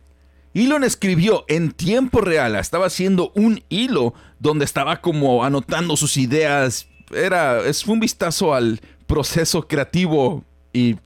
[0.53, 6.87] Elon escribió en tiempo real, estaba haciendo un hilo donde estaba como anotando sus ideas.
[7.13, 10.97] Era, es un vistazo al proceso creativo y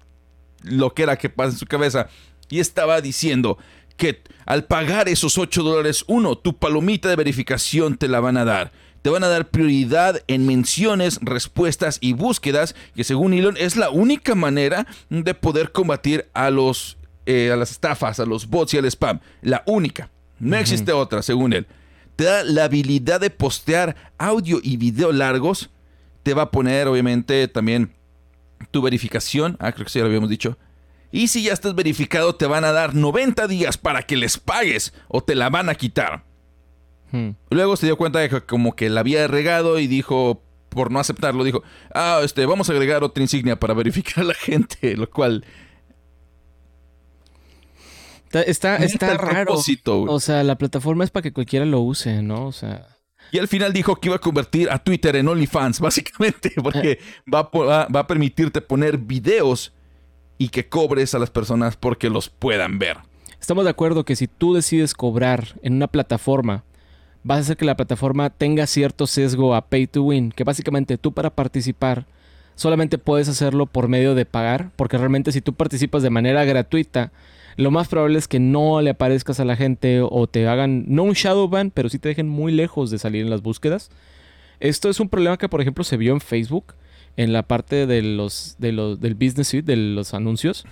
[0.63, 2.07] lo que era que pasa en su cabeza.
[2.49, 3.57] Y estaba diciendo
[3.97, 8.45] que al pagar esos 8 dólares, uno, tu palomita de verificación te la van a
[8.45, 8.71] dar.
[9.01, 13.89] Te van a dar prioridad en menciones, respuestas y búsquedas, que según Elon es la
[13.89, 18.77] única manera de poder combatir a los eh, a las estafas, a los bots y
[18.77, 19.19] al spam.
[19.41, 20.09] La única.
[20.39, 21.67] No existe otra, según él.
[22.15, 25.69] Te da la habilidad de postear audio y video largos.
[26.23, 27.93] Te va a poner, obviamente, también
[28.71, 29.57] tu verificación.
[29.59, 30.57] Ah, creo que sí, ya lo habíamos dicho.
[31.11, 34.93] Y si ya estás verificado, te van a dar 90 días para que les pagues
[35.07, 36.23] o te la van a quitar.
[37.11, 37.31] Hmm.
[37.51, 40.99] Luego se dio cuenta de que como que la había regado y dijo, por no
[40.99, 45.09] aceptarlo, dijo, ah, este, vamos a agregar otra insignia para verificar a la gente, lo
[45.09, 45.45] cual
[48.41, 49.55] Está, está, raro.
[50.07, 52.47] O sea, la plataforma es para que cualquiera lo use, ¿no?
[52.47, 52.87] O sea.
[53.31, 56.99] Y al final dijo que iba a convertir a Twitter en OnlyFans, básicamente, porque
[57.31, 59.73] va va a permitirte poner videos
[60.37, 62.97] y que cobres a las personas porque los puedan ver.
[63.39, 66.63] Estamos de acuerdo que si tú decides cobrar en una plataforma,
[67.23, 70.97] vas a hacer que la plataforma tenga cierto sesgo a pay to win, que básicamente
[70.97, 72.05] tú para participar
[72.55, 77.11] solamente puedes hacerlo por medio de pagar, porque realmente si tú participas de manera gratuita,
[77.55, 81.03] lo más probable es que no le aparezcas a la gente o te hagan, no
[81.03, 83.91] un shadow ban, pero sí te dejen muy lejos de salir en las búsquedas.
[84.59, 86.73] Esto es un problema que, por ejemplo, se vio en Facebook,
[87.15, 90.65] en la parte de los, de los, del business suite, de los anuncios.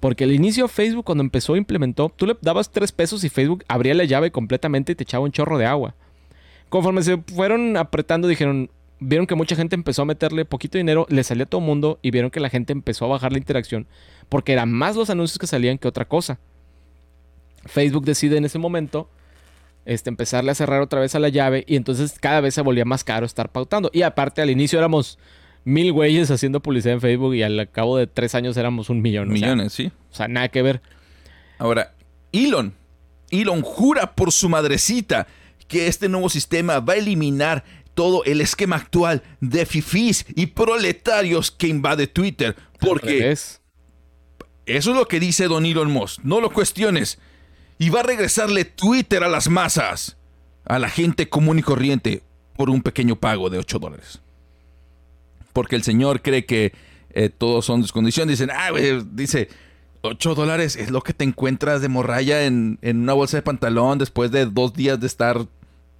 [0.00, 3.94] Porque al inicio Facebook, cuando empezó, implementó, tú le dabas tres pesos y Facebook abría
[3.94, 5.94] la llave completamente y te echaba un chorro de agua.
[6.68, 11.22] Conforme se fueron apretando, dijeron, vieron que mucha gente empezó a meterle poquito dinero, le
[11.22, 13.86] salía a todo el mundo y vieron que la gente empezó a bajar la interacción
[14.28, 16.38] porque eran más los anuncios que salían que otra cosa.
[17.64, 19.10] Facebook decide en ese momento
[19.84, 22.84] este, empezarle a cerrar otra vez a la llave y entonces cada vez se volvía
[22.84, 23.90] más caro estar pautando.
[23.92, 25.18] Y aparte al inicio éramos
[25.64, 29.28] mil güeyes haciendo publicidad en Facebook y al cabo de tres años éramos un millón.
[29.28, 29.90] Millones, sí.
[30.10, 30.80] O sea, nada que ver.
[31.58, 31.94] Ahora,
[32.32, 32.74] Elon,
[33.30, 35.26] Elon jura por su madrecita
[35.68, 41.50] que este nuevo sistema va a eliminar todo el esquema actual de fifís y proletarios
[41.50, 42.54] que invade Twitter.
[42.78, 43.34] Porque
[44.66, 46.20] eso es lo que dice Don Elon Musk.
[46.24, 47.18] No lo cuestiones.
[47.78, 50.16] Y va a regresarle Twitter a las masas,
[50.64, 52.22] a la gente común y corriente,
[52.56, 54.20] por un pequeño pago de 8 dólares.
[55.52, 56.72] Porque el señor cree que
[57.10, 58.38] eh, todos son descondiciones.
[58.38, 58.70] Dicen, ah,
[59.12, 59.48] dice,
[60.02, 64.30] 8 dólares es lo que te encuentras de morralla en, una bolsa de pantalón después
[64.30, 65.46] de dos días de estar,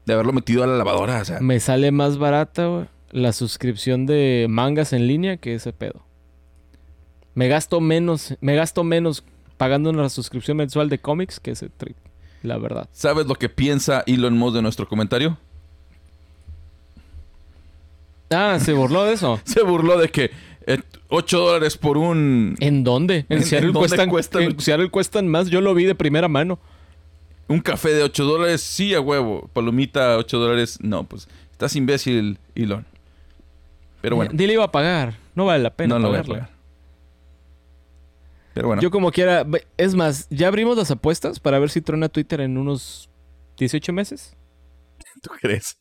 [0.07, 1.23] de haberlo metido a la lavadora.
[1.41, 6.06] Me sale más barata, la suscripción de mangas en línea que ese pedo.
[7.37, 9.23] Me gasto menos, me gasto menos
[9.59, 11.99] pagando una suscripción mensual de cómics que ese trip,
[12.43, 12.89] la verdad.
[12.93, 15.37] ¿Sabes lo que piensa Elon Musk de nuestro comentario?
[18.31, 19.39] Ah, se burló de eso.
[19.45, 20.31] se burló de que
[21.11, 22.57] 8 dólares por un.
[22.59, 23.27] ¿En dónde?
[23.29, 24.57] En, Seattle, cuestan, cuestan?
[24.89, 25.51] cuestan más.
[25.51, 26.59] Yo lo vi de primera mano.
[27.49, 29.51] Un café de 8 dólares, sí, a huevo.
[29.53, 30.79] Palomita, 8 dólares.
[30.81, 32.87] No, pues estás imbécil, Elon.
[34.01, 34.31] Pero bueno.
[34.35, 35.19] Dile iba a pagar.
[35.35, 35.97] No vale la pena.
[35.97, 36.56] No lo voy a pagar.
[38.57, 38.81] Pero bueno.
[38.81, 39.47] Yo como quiera.
[39.77, 43.11] Es más, ya abrimos las apuestas para ver si trona Twitter en unos
[43.59, 44.35] 18 meses.
[45.23, 45.77] ¿Tú crees?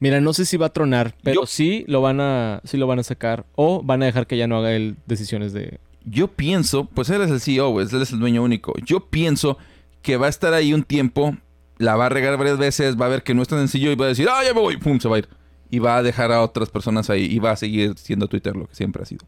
[0.00, 2.98] Mira, no sé si va a tronar, pero sí lo van a sí lo van
[2.98, 6.84] a sacar o van a dejar que ya no haga él decisiones de Yo pienso,
[6.84, 8.74] pues él es el CEO, él es el dueño único.
[8.84, 9.56] Yo pienso
[10.02, 11.38] que va a estar ahí un tiempo,
[11.78, 13.94] la va a regar varias veces, va a ver que no es tan sencillo y
[13.94, 15.28] va a decir, "Ah, ya me voy", pum, se va a ir.
[15.70, 18.66] Y va a dejar a otras personas ahí y va a seguir siendo Twitter lo
[18.66, 19.24] que siempre ha sido.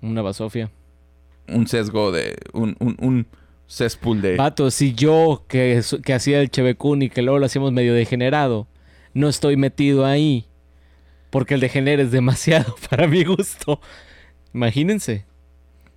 [0.00, 0.70] Una basofia.
[1.48, 3.26] Un sesgo de un, un, un
[3.66, 7.72] cesspool de Vato, si yo que, que hacía el Chevecún y que luego lo hacíamos
[7.72, 8.68] medio degenerado
[9.14, 10.46] no estoy metido ahí.
[11.30, 13.80] Porque el de es demasiado para mi gusto.
[14.52, 15.24] Imagínense.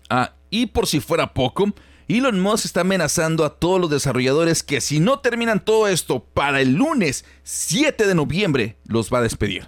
[0.10, 1.74] Ah, y por si fuera poco,
[2.08, 6.62] Elon Musk está amenazando a todos los desarrolladores que si no terminan todo esto para
[6.62, 9.68] el lunes 7 de noviembre, los va a despedir.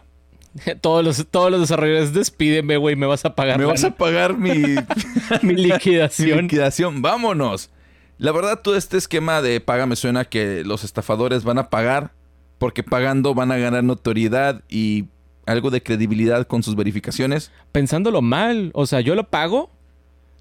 [0.82, 3.58] Todos los, todos los desarrolladores despídeme, güey, me vas a pagar.
[3.60, 4.76] Me vas a pagar mi,
[5.42, 6.30] mi liquidación.
[6.38, 7.70] mi liquidación, vámonos.
[8.18, 12.12] La verdad, todo este esquema de paga me suena que los estafadores van a pagar
[12.58, 15.06] porque pagando van a ganar notoriedad y
[15.46, 17.52] algo de credibilidad con sus verificaciones.
[17.72, 19.70] Pensándolo mal, o sea, yo lo pago,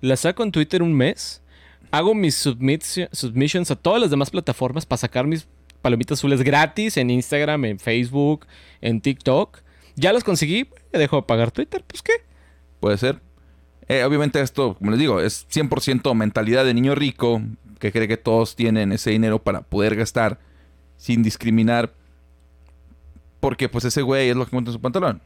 [0.00, 1.42] la saco en Twitter un mes,
[1.90, 5.46] hago mis submissions a todas las demás plataformas para sacar mis
[5.83, 8.46] palomitas azules gratis en Instagram, en Facebook,
[8.81, 9.59] en TikTok.
[9.97, 12.13] Ya los conseguí, me dejo de pagar Twitter, pues qué.
[12.81, 13.21] Puede ser.
[13.89, 17.41] Eh, obviamente esto, como les digo, es 100% mentalidad de niño rico
[17.79, 20.39] que cree que todos tienen ese dinero para poder gastar
[20.97, 21.93] sin discriminar
[23.41, 25.23] porque pues ese güey es lo que encuentra en su pantalón.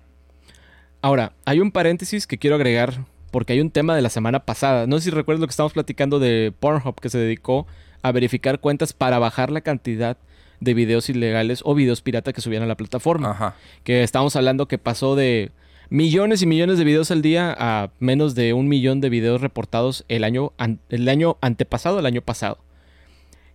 [1.00, 4.86] Ahora, hay un paréntesis que quiero agregar porque hay un tema de la semana pasada.
[4.86, 7.66] No sé si recuerdas lo que estamos platicando de Pornhub que se dedicó
[8.02, 10.18] a verificar cuentas para bajar la cantidad
[10.60, 13.30] de videos ilegales o videos pirata que subían a la plataforma.
[13.30, 13.56] Ajá.
[13.82, 15.50] Que estábamos hablando que pasó de
[15.88, 20.04] millones y millones de videos al día a menos de un millón de videos reportados
[20.08, 20.52] el año,
[20.88, 22.58] el año antepasado, el año pasado.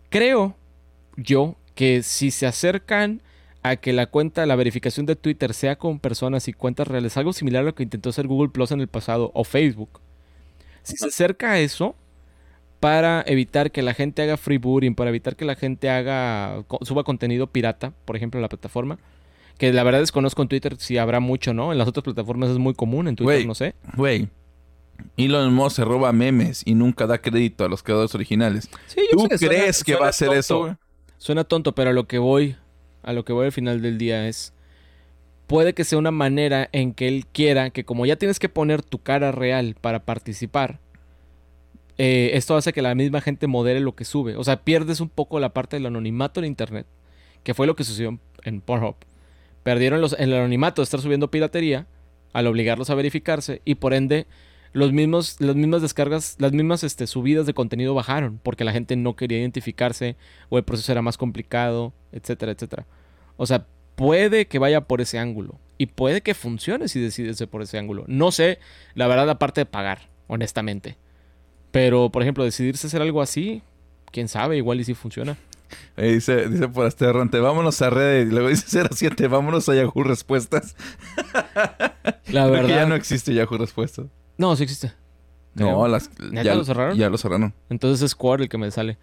[0.09, 0.55] Creo
[1.15, 3.21] yo que si se acercan
[3.63, 7.33] a que la cuenta, la verificación de Twitter sea con personas y cuentas reales, algo
[7.33, 10.01] similar a lo que intentó hacer Google Plus en el pasado o Facebook.
[10.83, 11.95] Si se acerca a eso,
[12.79, 17.47] para evitar que la gente haga freebooting, para evitar que la gente haga suba contenido
[17.47, 18.99] pirata, por ejemplo, en la plataforma,
[19.57, 21.71] que la verdad desconozco en Twitter si habrá mucho, ¿no?
[21.71, 23.75] En las otras plataformas es muy común, en Twitter no sé.
[23.95, 24.27] Güey,
[25.17, 28.69] Elon Musk se roba memes y nunca da crédito a los creadores originales.
[29.11, 30.77] ¿Tú crees que va a hacer eso?
[31.17, 32.55] Suena tonto, pero a lo que voy
[33.05, 34.51] a lo que voy al final del día es,
[35.47, 38.81] puede que sea una manera en que él quiera que como ya tienes que poner
[38.81, 40.79] tu cara real para participar,
[41.97, 44.35] eh, esto hace que la misma gente modere lo que sube.
[44.35, 46.87] O sea, pierdes un poco la parte del anonimato en Internet,
[47.43, 48.95] que fue lo que sucedió en Pornhub.
[49.63, 51.87] Perdieron el anonimato de estar subiendo piratería
[52.33, 54.27] al obligarlos a verificarse y por ende
[54.73, 58.97] los mismos, las mismas descargas, las mismas este, subidas de contenido bajaron porque la gente
[58.97, 60.17] no quería identificarse
[60.49, 62.85] o el proceso era más complicado, etcétera, etcétera.
[63.37, 67.61] O sea, puede que vaya por ese ángulo y puede que funcione si decides por
[67.61, 68.03] ese ángulo.
[68.07, 68.59] No sé,
[68.95, 70.97] la verdad, aparte de pagar, honestamente.
[71.75, 73.61] Pero, por ejemplo, decidirse hacer algo así,
[74.13, 75.35] quién sabe, igual y si funciona.
[75.97, 78.31] dice, dice por este errante, vámonos a Reddit.
[78.31, 80.77] Luego dice 07, vámonos a Yahoo Respuestas.
[82.29, 82.69] La verdad.
[82.69, 84.05] ya no existe Yahoo Respuestas.
[84.37, 84.93] No, sí existe.
[85.53, 86.97] No, las, ya, lo cerraron?
[86.97, 87.53] Ya lo cerraron.
[87.69, 88.97] Entonces es Quora el que me sale.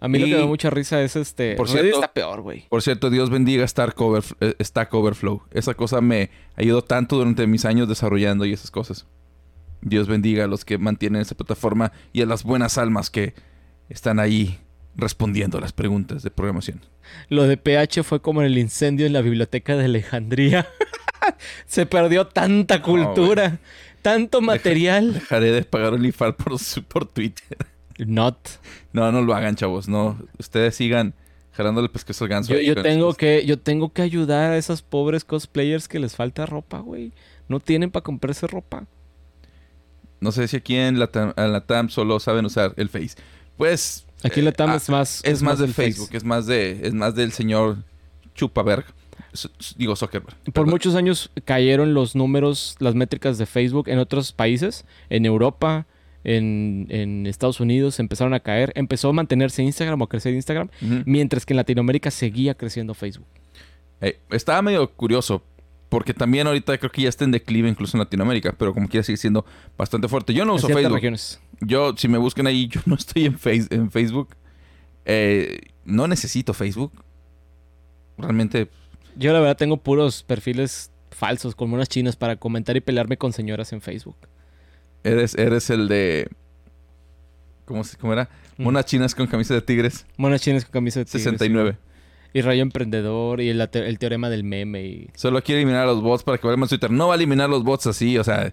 [0.00, 1.54] A mí lo que me da mucha risa es este.
[1.56, 2.64] Por cierto, está peor, güey.
[2.70, 3.94] Por cierto, Dios bendiga Stack,
[4.40, 5.42] eh, Stack Overflow.
[5.50, 9.06] Esa cosa me ayudó tanto durante mis años desarrollando y esas cosas.
[9.86, 13.34] Dios bendiga a los que mantienen esa plataforma y a las buenas almas que
[13.88, 14.58] están ahí
[14.96, 16.80] respondiendo a las preguntas de programación.
[17.28, 20.66] Lo de PH fue como en el incendio en la biblioteca de Alejandría.
[21.66, 23.60] Se perdió tanta cultura,
[24.02, 25.14] tanto material.
[25.14, 26.56] dejaré de pagar un por,
[26.88, 27.56] por Twitter.
[27.98, 28.36] Not.
[28.92, 29.88] No, no lo hagan, chavos.
[29.88, 31.14] No, ustedes sigan
[31.52, 32.58] jalando el pescuezo al ganso.
[32.58, 36.80] Yo, tengo que, yo tengo que ayudar a esos pobres cosplayers que les falta ropa,
[36.80, 37.12] güey.
[37.46, 38.88] No tienen para comprarse ropa.
[40.20, 43.16] No sé si aquí en la, TAM solo saben usar el Face.
[43.56, 44.06] Pues...
[44.22, 45.20] Aquí en la TAM eh, es más...
[45.24, 47.78] Es, más, de Facebook, es más, de, es más del señor
[48.34, 48.86] Chupaberg.
[49.76, 50.36] Digo, Zuckerberg.
[50.52, 54.84] Por muchos años cayeron los números, las métricas de Facebook en otros países.
[55.10, 55.86] En Europa,
[56.24, 58.72] en, Estados Unidos empezaron a caer.
[58.74, 60.68] Empezó a mantenerse Instagram o a crecer Instagram.
[61.04, 63.26] Mientras que en Latinoamérica seguía creciendo Facebook.
[64.00, 65.42] Eh, estaba medio curioso
[65.88, 69.04] porque también ahorita creo que ya está en declive incluso en Latinoamérica, pero como quiera
[69.04, 69.44] sigue siendo
[69.76, 70.34] bastante fuerte.
[70.34, 70.94] Yo no uso Facebook.
[70.94, 71.40] Regiones.
[71.60, 74.36] Yo, si me buscan ahí, yo no estoy en, face, en Facebook.
[75.04, 76.92] Eh, no necesito Facebook.
[78.18, 78.68] Realmente.
[79.14, 83.32] Yo la verdad tengo puros perfiles falsos, como unas chinas, para comentar y pelearme con
[83.32, 84.16] señoras en Facebook.
[85.04, 86.28] Eres, eres el de.
[87.64, 88.28] ¿Cómo, cómo era?
[88.58, 90.06] Monas chinas con camisa de tigres.
[90.16, 91.22] Monas chinas con camisa de tigres.
[91.22, 91.78] 69.
[92.36, 93.66] Y Rayo Emprendedor y el,
[93.98, 94.84] teorema del meme.
[94.84, 95.10] Y...
[95.14, 96.90] Solo quiere eliminar a los bots para que valga más Twitter.
[96.90, 98.52] No va a eliminar los bots así, o sea.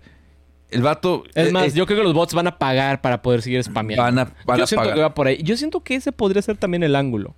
[0.70, 1.26] El vato.
[1.36, 4.02] Es más, yo creo que los bots van a pagar para poder seguir spameando.
[4.02, 5.44] Van a, yo siento que va por ahí.
[5.44, 7.36] Yo siento que ese podría ser también el ángulo.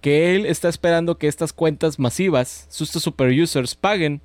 [0.00, 4.22] Que él está esperando que estas cuentas masivas, sus super users, paguen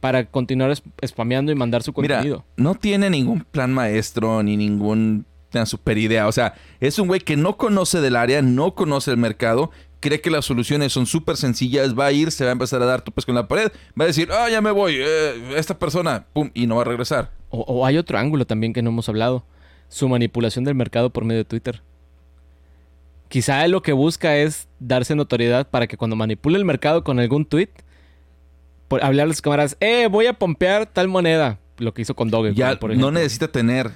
[0.00, 2.44] para continuar spameando y mandar su contenido.
[2.58, 5.24] no tiene ningún plan maestro ni ningún
[5.64, 6.28] super idea.
[6.28, 9.70] O sea, es un güey que no conoce del área, no conoce el mercado
[10.00, 12.86] cree que las soluciones son súper sencillas, va a ir, se va a empezar a
[12.86, 16.26] dar topes con la pared, va a decir, ah, ya me voy, eh, esta persona,
[16.32, 17.30] pum, y no va a regresar.
[17.50, 19.44] O, hay otro ángulo también que no hemos hablado,
[19.88, 21.82] su manipulación del mercado por medio de Twitter.
[23.28, 27.18] Quizá él lo que busca es darse notoriedad para que cuando manipule el mercado con
[27.18, 27.70] algún tweet,
[28.88, 31.58] por hablarle a sus cámaras, eh, voy a pompear tal moneda.
[31.78, 32.54] Lo que hizo con Doge.
[32.54, 33.92] Ya por no necesita tener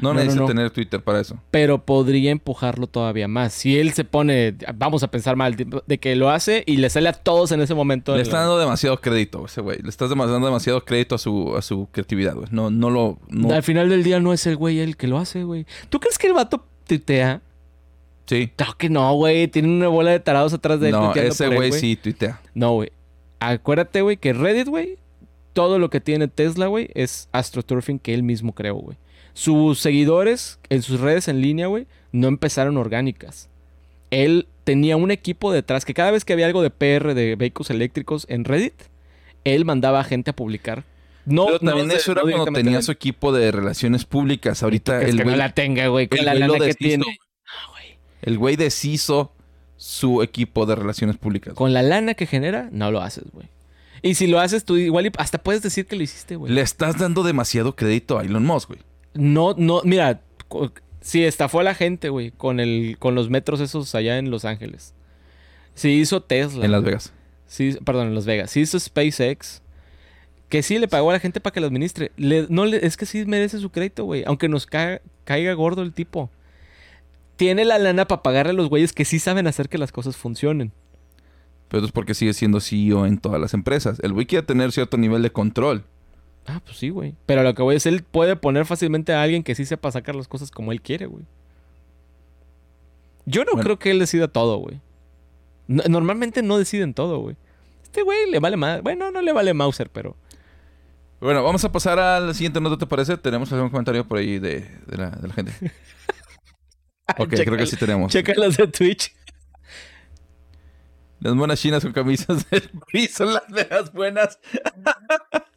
[0.00, 1.38] no, necesita tener Twitter para eso.
[1.50, 3.52] Pero podría empujarlo todavía más.
[3.52, 7.08] Si él se pone, vamos a pensar mal, de que lo hace y le sale
[7.08, 8.16] a todos en ese momento.
[8.16, 9.78] Le está dando demasiado crédito ese güey.
[9.82, 12.48] Le estás dando demasiado crédito a su, a su creatividad, güey.
[12.50, 13.18] No, no lo...
[13.52, 15.66] Al final del día no es el güey el que lo hace, güey.
[15.88, 17.42] ¿Tú crees que el vato tuitea?
[18.26, 18.50] Sí.
[18.54, 19.48] Claro que no, güey.
[19.48, 20.92] Tiene una bola de tarados atrás de él.
[20.92, 22.40] No, ese güey sí tuitea.
[22.54, 22.92] No, güey.
[23.40, 24.98] Acuérdate, güey, que Reddit, güey,
[25.54, 28.98] todo lo que tiene Tesla, güey, es astroturfing que él mismo creó, güey
[29.32, 33.48] sus seguidores en sus redes en línea, güey, no empezaron orgánicas.
[34.10, 37.70] Él tenía un equipo detrás que cada vez que había algo de PR de vehículos
[37.70, 38.74] eléctricos en Reddit,
[39.44, 40.84] él mandaba a gente a publicar.
[41.26, 44.62] No, Pero también eso era cuando tenía su equipo de relaciones públicas.
[44.62, 47.04] Ahorita el güey, no la tenga, güey, con la lana que tiene.
[48.22, 49.32] El güey deshizo
[49.76, 51.54] su equipo de relaciones públicas.
[51.54, 53.48] Con la lana que genera, no lo haces, güey.
[54.02, 56.52] Y si lo haces tú, igual hasta puedes decir que lo hiciste, güey.
[56.52, 58.80] Le estás dando demasiado crédito a Elon Musk, güey.
[59.14, 60.22] No, no, mira,
[61.00, 64.44] sí, estafó a la gente, güey, con, el, con los metros esos allá en Los
[64.44, 64.94] Ángeles.
[65.74, 66.64] Sí hizo Tesla.
[66.64, 67.12] En Las Vegas.
[67.46, 68.50] Sí, perdón, en Las Vegas.
[68.50, 69.62] Sí hizo SpaceX.
[70.48, 72.10] Que sí le pagó a la gente para que lo administre.
[72.16, 74.24] no, es que sí merece su crédito, güey.
[74.26, 76.30] Aunque nos caiga gordo el tipo.
[77.36, 80.16] Tiene la lana para pagarle a los güeyes que sí saben hacer que las cosas
[80.16, 80.72] funcionen.
[81.68, 84.00] Pero es porque sigue siendo CEO en todas las empresas.
[84.02, 85.84] El güey quiere tener cierto nivel de control.
[86.46, 87.14] Ah, pues sí, güey.
[87.26, 89.92] Pero lo que voy a decir, él puede poner fácilmente a alguien que sí sepa
[89.92, 91.24] sacar las cosas como él quiere, güey.
[93.26, 94.80] Yo no creo que él decida todo, güey.
[95.68, 97.36] normalmente no deciden todo, güey.
[97.82, 98.82] Este güey le vale más.
[98.82, 100.16] Bueno, no le vale Mauser, pero.
[101.20, 103.16] Bueno, vamos a pasar a la siguiente nota, ¿te parece?
[103.16, 105.52] ¿Tenemos algún comentario por ahí de, la, gente?
[107.18, 108.10] ok, creo que sí tenemos.
[108.10, 109.14] Checa las de Twitch.
[111.20, 114.38] Las monas chinas con camisas de son las veras buenas.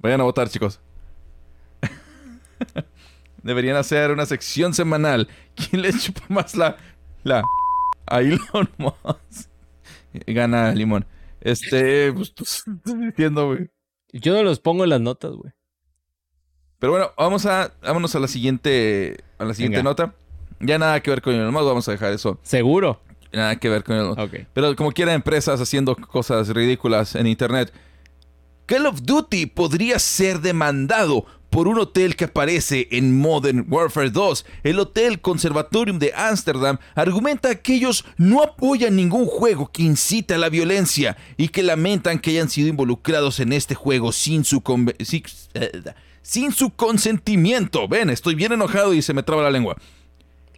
[0.00, 0.80] Vayan a votar, chicos.
[3.42, 5.28] Deberían hacer una sección semanal.
[5.54, 6.76] ¿Quién le chupa más la,
[7.22, 7.42] la
[8.06, 9.48] a Elon Musk?
[10.26, 11.06] Gana Limón.
[11.40, 13.70] Este, pues tú estás diciendo, güey.
[14.12, 15.52] Yo no los pongo en las notas, güey.
[16.78, 20.14] Pero bueno, vamos a, vámonos a la siguiente, a la siguiente nota.
[20.60, 22.38] Ya nada que ver con Elon Musk, vamos a dejar eso.
[22.42, 23.00] ¿Seguro?
[23.32, 24.46] Nada que ver con Elon Musk.
[24.52, 27.72] Pero como quiera, empresas haciendo cosas ridículas en internet
[28.70, 34.46] Call of Duty podría ser demandado por un hotel que aparece en Modern Warfare 2.
[34.62, 40.38] El Hotel Conservatorium de Ámsterdam argumenta que ellos no apoyan ningún juego que incita a
[40.38, 44.62] la violencia y que lamentan que hayan sido involucrados en este juego sin su,
[45.54, 45.82] eh,
[46.22, 47.88] sin su consentimiento.
[47.88, 49.76] Ven, estoy bien enojado y se me traba la lengua.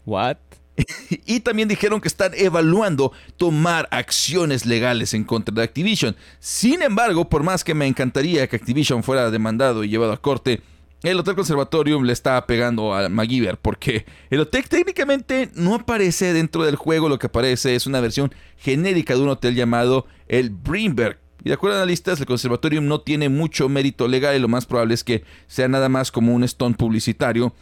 [0.04, 0.36] What?
[1.26, 6.16] y también dijeron que están evaluando tomar acciones legales en contra de Activision.
[6.40, 10.62] Sin embargo, por más que me encantaría que Activision fuera demandado y llevado a corte,
[11.02, 16.62] el Hotel Conservatorium le está pegando a MacGyver porque el hotel técnicamente no aparece dentro
[16.62, 21.18] del juego, lo que aparece es una versión genérica de un hotel llamado el Brimberg
[21.44, 24.64] Y de acuerdo a analistas, el conservatorium no tiene mucho mérito legal y lo más
[24.64, 27.52] probable es que sea nada más como un stone publicitario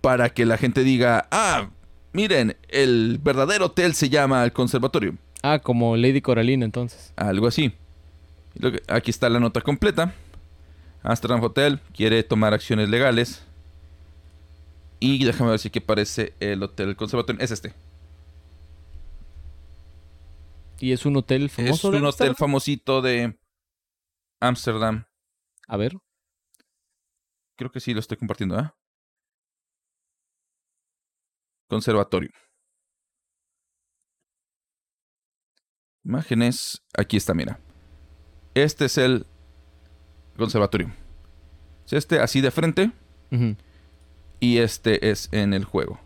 [0.00, 1.68] para que la gente diga, ah,
[2.12, 5.16] miren, el verdadero hotel se llama el conservatorium.
[5.42, 7.12] Ah, como Lady Coralina entonces.
[7.16, 7.72] Algo así.
[8.88, 10.14] Aquí está la nota completa.
[11.02, 13.42] Amsterdam Hotel quiere tomar acciones legales.
[15.00, 17.40] Y déjame ver si aquí parece el hotel conservatorio.
[17.40, 17.72] Es este.
[20.80, 21.88] ¿Y es un hotel famoso?
[21.88, 23.38] Es un hotel famosito de
[24.40, 25.04] Amsterdam.
[25.66, 25.96] A ver.
[27.56, 28.70] Creo que sí lo estoy compartiendo, ¿eh?
[31.68, 32.30] Conservatorio.
[36.04, 36.82] Imágenes.
[36.96, 37.60] Aquí está, mira.
[38.54, 39.26] Este es el
[40.36, 40.90] conservatorio.
[41.86, 42.90] Es este así de frente.
[44.40, 46.00] Y este es en el juego.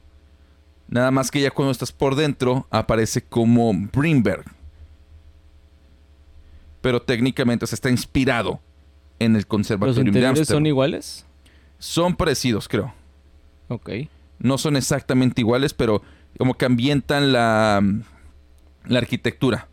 [0.89, 4.45] Nada más que ya cuando estás por dentro aparece como Brimberg.
[6.81, 8.61] Pero técnicamente se está inspirado
[9.21, 11.25] en el conservatorio ¿Los interiores son iguales?
[11.79, 12.93] Son parecidos, creo.
[13.69, 13.91] Ok.
[14.43, 16.03] No son exactamente iguales, pero
[16.37, 17.83] como que ambientan la,
[18.87, 19.69] la arquitectura.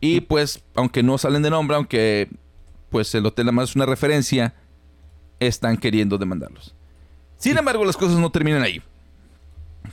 [0.00, 2.28] Y pues, aunque no salen de nombre, aunque
[2.88, 4.54] pues el hotel además es una referencia,
[5.38, 6.74] están queriendo demandarlos.
[7.36, 8.82] Sin embargo, las cosas no terminan ahí.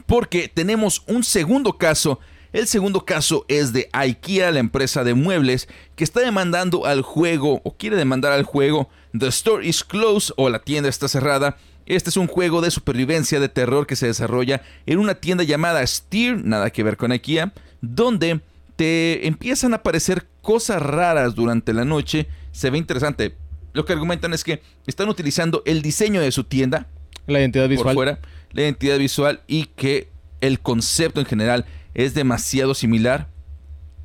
[0.05, 2.19] Porque tenemos un segundo caso.
[2.53, 7.61] El segundo caso es de IKEA, la empresa de muebles, que está demandando al juego
[7.63, 11.57] o quiere demandar al juego The Store is Closed o la tienda está cerrada.
[11.88, 15.88] Este es un juego de supervivencia de terror que se desarrolla en una tienda llamada
[15.88, 18.41] Steer, nada que ver con IKEA, donde
[18.75, 22.27] te empiezan a aparecer cosas raras durante la noche.
[22.51, 23.38] Se ve interesante.
[23.71, 26.88] Lo que argumentan es que están utilizando el diseño de su tienda.
[27.25, 27.95] La identidad visual.
[27.95, 28.19] Por fuera,
[28.51, 30.09] la identidad visual y que
[30.41, 33.29] el concepto en general es demasiado similar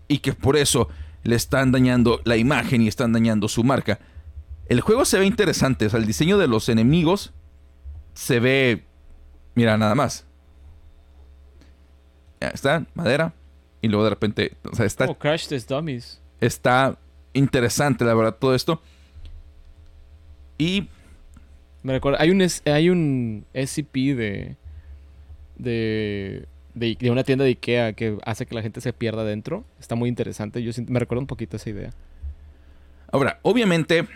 [0.07, 0.89] y que por eso
[1.25, 3.99] le están dañando la imagen y están dañando su marca.
[4.69, 7.33] El juego se ve interesante, o sea, el diseño de los enemigos
[8.15, 8.85] se ve...
[9.55, 10.25] Mira, nada más.
[12.41, 13.35] Ya está, madera,
[13.81, 15.07] y luego de repente, o sea, está...
[15.07, 16.21] Oh, Crash Test Dummies.
[16.41, 16.99] Está
[17.33, 18.81] interesante, la verdad, todo esto.
[20.59, 20.89] Y...
[21.83, 24.57] Me recuerda, hay un, hay un SCP de,
[25.57, 29.65] de, de, una tienda de Ikea que hace que la gente se pierda dentro.
[29.81, 30.63] Está muy interesante.
[30.63, 31.91] Yo me recuerdo un poquito esa idea.
[33.11, 34.07] Ahora, obviamente,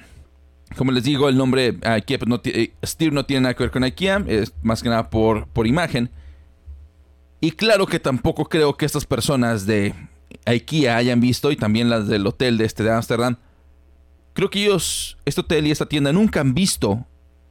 [0.75, 3.71] como les digo, el nombre IKEA, pues no eh, Steer no tiene nada que ver
[3.71, 4.25] con IKEA.
[4.27, 6.11] Es más que nada por, por imagen.
[7.41, 9.95] Y claro que tampoco creo que estas personas de
[10.47, 13.37] IKEA hayan visto, y también las del hotel de este de Amsterdam,
[14.33, 17.07] creo que ellos, este hotel y esta tienda nunca han visto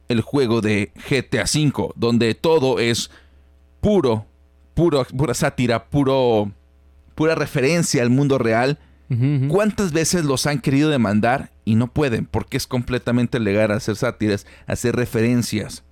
[0.08, 3.10] el juego de GTA V, donde todo es
[3.80, 4.26] puro,
[4.74, 6.52] puro, pura sátira, puro,
[7.14, 8.78] pura referencia al mundo real.
[9.48, 12.26] ¿Cuántas veces los han querido demandar y no pueden?
[12.26, 15.84] Porque es completamente legal hacer sátiras, hacer referencias.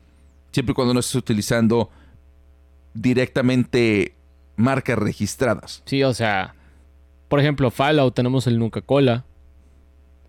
[0.51, 1.91] Siempre y cuando no estés utilizando
[2.93, 4.15] directamente
[4.57, 5.83] marcas registradas.
[5.85, 6.55] Sí, o sea,
[7.29, 9.25] por ejemplo, Fallout tenemos el Nuca Cola,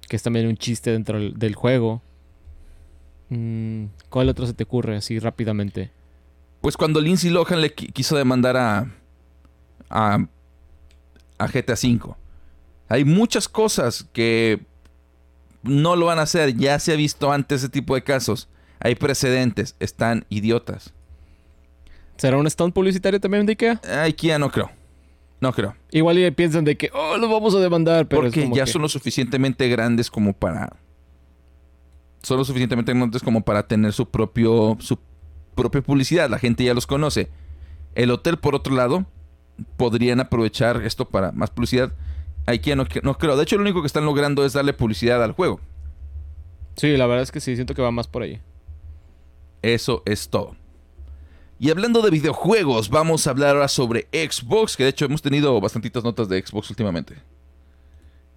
[0.07, 2.01] que es también un chiste dentro del juego.
[3.29, 5.91] Mm, ¿Cuál otro se te ocurre así rápidamente?
[6.61, 8.91] Pues cuando Lindsay Lohan le quiso demandar a,
[9.89, 10.25] a,
[11.38, 12.15] a GTA V.
[12.88, 14.61] Hay muchas cosas que
[15.63, 16.55] no lo van a hacer.
[16.55, 18.47] Ya se ha visto antes ese tipo de casos.
[18.79, 19.75] Hay precedentes.
[19.79, 20.93] Están idiotas.
[22.17, 23.81] ¿Será un stand publicitario también de IKEA?
[24.03, 24.71] IKEA no creo.
[25.41, 25.75] No creo.
[25.91, 28.89] Igual y piensan de que, oh, los vamos a demandar, pero Porque ya son lo
[28.89, 30.77] suficientemente grandes como para...
[32.23, 34.77] Son lo suficientemente grandes como para tener su propio...
[34.79, 34.97] Su
[35.55, 36.29] propia publicidad.
[36.29, 37.29] La gente ya los conoce.
[37.95, 39.05] El hotel, por otro lado,
[39.77, 41.93] podrían aprovechar esto para más publicidad.
[42.45, 43.37] IKEA no, no creo.
[43.37, 45.59] De hecho, lo único que están logrando es darle publicidad al juego.
[46.75, 47.55] Sí, la verdad es que sí.
[47.55, 48.41] Siento que va más por ahí.
[49.61, 50.55] Eso es todo.
[51.57, 55.59] Y hablando de videojuegos, vamos a hablar ahora sobre Xbox, que de hecho hemos tenido
[55.61, 57.15] bastantitas notas de Xbox últimamente.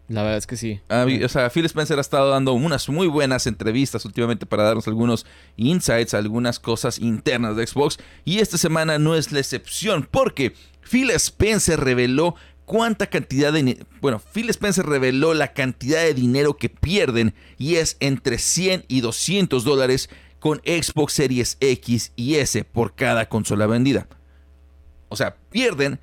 [0.08, 0.80] La verdad es que sí.
[0.88, 5.26] o sea, Phil Spencer ha estado dando unas muy buenas entrevistas últimamente para darnos algunos
[5.56, 7.98] insights, algunas cosas internas de Xbox.
[8.24, 12.36] Y esta semana no es la excepción, porque Phil Spencer reveló
[12.68, 13.84] cuánta cantidad de...
[14.02, 19.00] Bueno, Phil Spencer reveló la cantidad de dinero que pierden y es entre 100 y
[19.00, 24.06] 200 dólares con Xbox Series X y S por cada consola vendida.
[25.08, 25.98] O sea, pierden.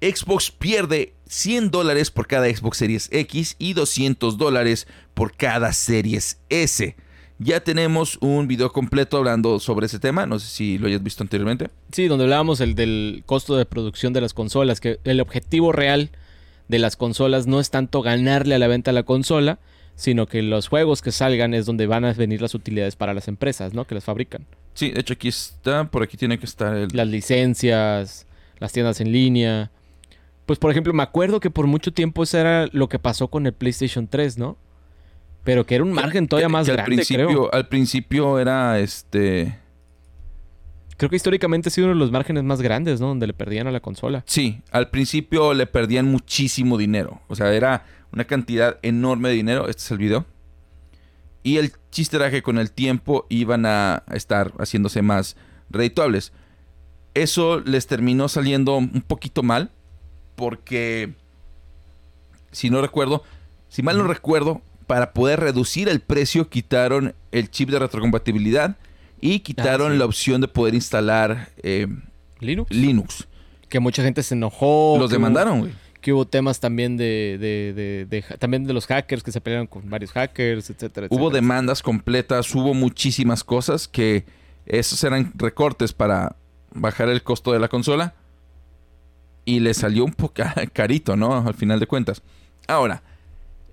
[0.00, 6.38] Xbox pierde 100 dólares por cada Xbox Series X y 200 dólares por cada Series
[6.48, 6.96] S.
[7.44, 10.26] Ya tenemos un video completo hablando sobre ese tema.
[10.26, 11.70] No sé si lo hayas visto anteriormente.
[11.90, 16.10] Sí, donde hablábamos el del costo de producción de las consolas, que el objetivo real
[16.68, 19.58] de las consolas no es tanto ganarle a la venta a la consola,
[19.96, 23.26] sino que los juegos que salgan es donde van a venir las utilidades para las
[23.26, 23.86] empresas, ¿no?
[23.86, 24.46] Que las fabrican.
[24.74, 26.88] Sí, de hecho aquí está, por aquí tiene que estar el...
[26.92, 28.26] Las licencias,
[28.60, 29.70] las tiendas en línea.
[30.46, 33.46] Pues por ejemplo, me acuerdo que por mucho tiempo eso era lo que pasó con
[33.46, 34.56] el PlayStation 3, ¿no?
[35.44, 37.50] Pero que era un margen todavía más grande, al principio, creo.
[37.52, 39.58] Al principio era este...
[40.96, 43.08] Creo que históricamente ha sido uno de los márgenes más grandes, ¿no?
[43.08, 44.22] Donde le perdían a la consola.
[44.26, 47.20] Sí, al principio le perdían muchísimo dinero.
[47.26, 49.68] O sea, era una cantidad enorme de dinero.
[49.68, 50.26] Este es el video.
[51.42, 55.36] Y el chiste era que con el tiempo iban a estar haciéndose más
[55.70, 56.32] redituables.
[57.14, 59.70] Eso les terminó saliendo un poquito mal.
[60.36, 61.14] Porque,
[62.52, 63.24] si no recuerdo,
[63.68, 68.76] si mal no recuerdo, para poder reducir el precio quitaron el chip de retrocompatibilidad
[69.20, 71.86] y quitaron ah, la opción de poder instalar eh,
[72.40, 72.70] Linux.
[72.70, 73.28] Linux.
[73.68, 74.96] Que mucha gente se enojó.
[74.98, 75.72] Los demandaron, güey
[76.02, 80.10] que hubo temas también de, de, también de los hackers que se pelearon con varios
[80.10, 84.26] hackers, etcétera, Hubo demandas completas, hubo muchísimas cosas que
[84.66, 86.34] esos eran recortes para
[86.74, 88.14] bajar el costo de la consola
[89.44, 91.46] y le salió un poco carito, ¿no?
[91.46, 92.20] Al final de cuentas.
[92.66, 93.02] Ahora,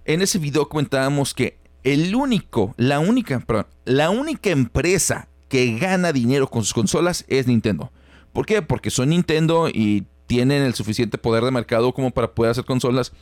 [0.10, 6.12] en ese video comentábamos que el único, la única, perdón, la única empresa que gana
[6.12, 7.92] dinero con sus consolas es Nintendo.
[8.34, 8.64] ¿Por qué?
[8.64, 13.14] Porque son Nintendo y tienen el suficiente poder de mercado como para poder hacer consolas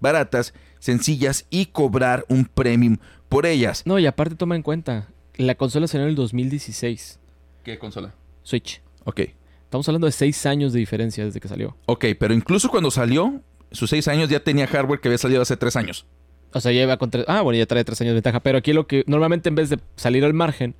[0.00, 2.98] baratas, sencillas y cobrar un premium
[3.30, 3.82] por ellas.
[3.86, 7.20] No, y aparte toma en cuenta, la consola salió en el 2016.
[7.64, 8.14] ¿Qué consola?
[8.42, 8.82] Switch.
[9.04, 9.20] Ok.
[9.62, 11.74] Estamos hablando de seis años de diferencia desde que salió.
[11.86, 13.40] Ok, pero incluso cuando salió,
[13.70, 16.06] sus seis años ya tenía hardware que había salido hace tres años.
[16.54, 17.24] O sea, lleva con tres...
[17.28, 18.40] Ah, bueno, ya trae tres años de ventaja.
[18.40, 20.74] Pero aquí lo que normalmente en vez de salir al margen,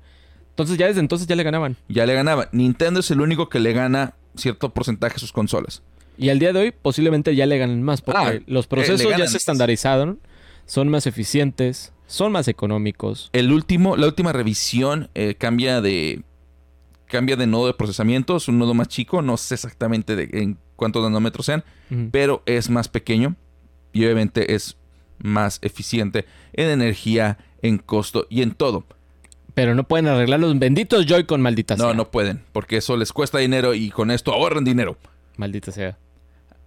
[0.49, 1.75] entonces ya desde entonces ya le ganaban.
[1.89, 2.47] Ya le ganaban.
[2.53, 5.83] Nintendo es el único que le gana cierto porcentaje a sus consolas.
[6.17, 9.27] Y al día de hoy posiblemente ya le ganen más porque ah, los procesos ya
[9.27, 10.19] se estandarizaron,
[10.65, 13.29] son más eficientes, son más económicos.
[13.33, 16.23] El último, la última revisión eh, cambia de
[17.07, 20.57] cambia de nodo de procesamiento, es un nodo más chico, no sé exactamente de, en
[20.75, 21.63] cuántos nanómetros sean,
[22.11, 23.35] pero es más pequeño
[23.93, 24.77] y obviamente es
[25.25, 28.85] más eficiente en energía, en costo y en todo.
[29.53, 31.87] Pero no pueden arreglar los benditos Joy-Con, maldita sea.
[31.87, 34.97] No, no pueden, porque eso les cuesta dinero y con esto ahorran dinero.
[35.37, 35.97] Maldita sea.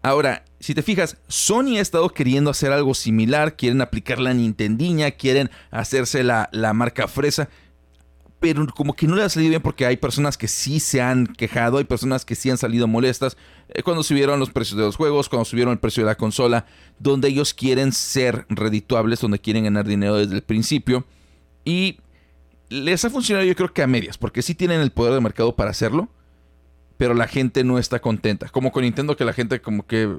[0.03, 5.11] Ahora, si te fijas, Sony ha estado queriendo hacer algo similar, quieren aplicar la Nintendiña,
[5.11, 7.49] quieren hacerse la, la marca fresa,
[8.41, 11.27] pero como que no le ha salido bien porque hay personas que sí se han
[11.27, 13.37] quejado, hay personas que sí han salido molestas
[13.69, 16.67] eh, cuando subieron los precios de los juegos, cuando subieron el precio de la consola,
[16.99, 21.05] donde ellos quieren ser redituables, donde quieren ganar dinero desde el principio.
[21.65, 21.99] Y
[22.69, 25.57] les ha funcionado yo creo que a medias, porque sí tienen el poder de mercado
[25.57, 26.09] para hacerlo,
[26.97, 28.49] pero la gente no está contenta.
[28.49, 30.17] Como con Nintendo que la gente como que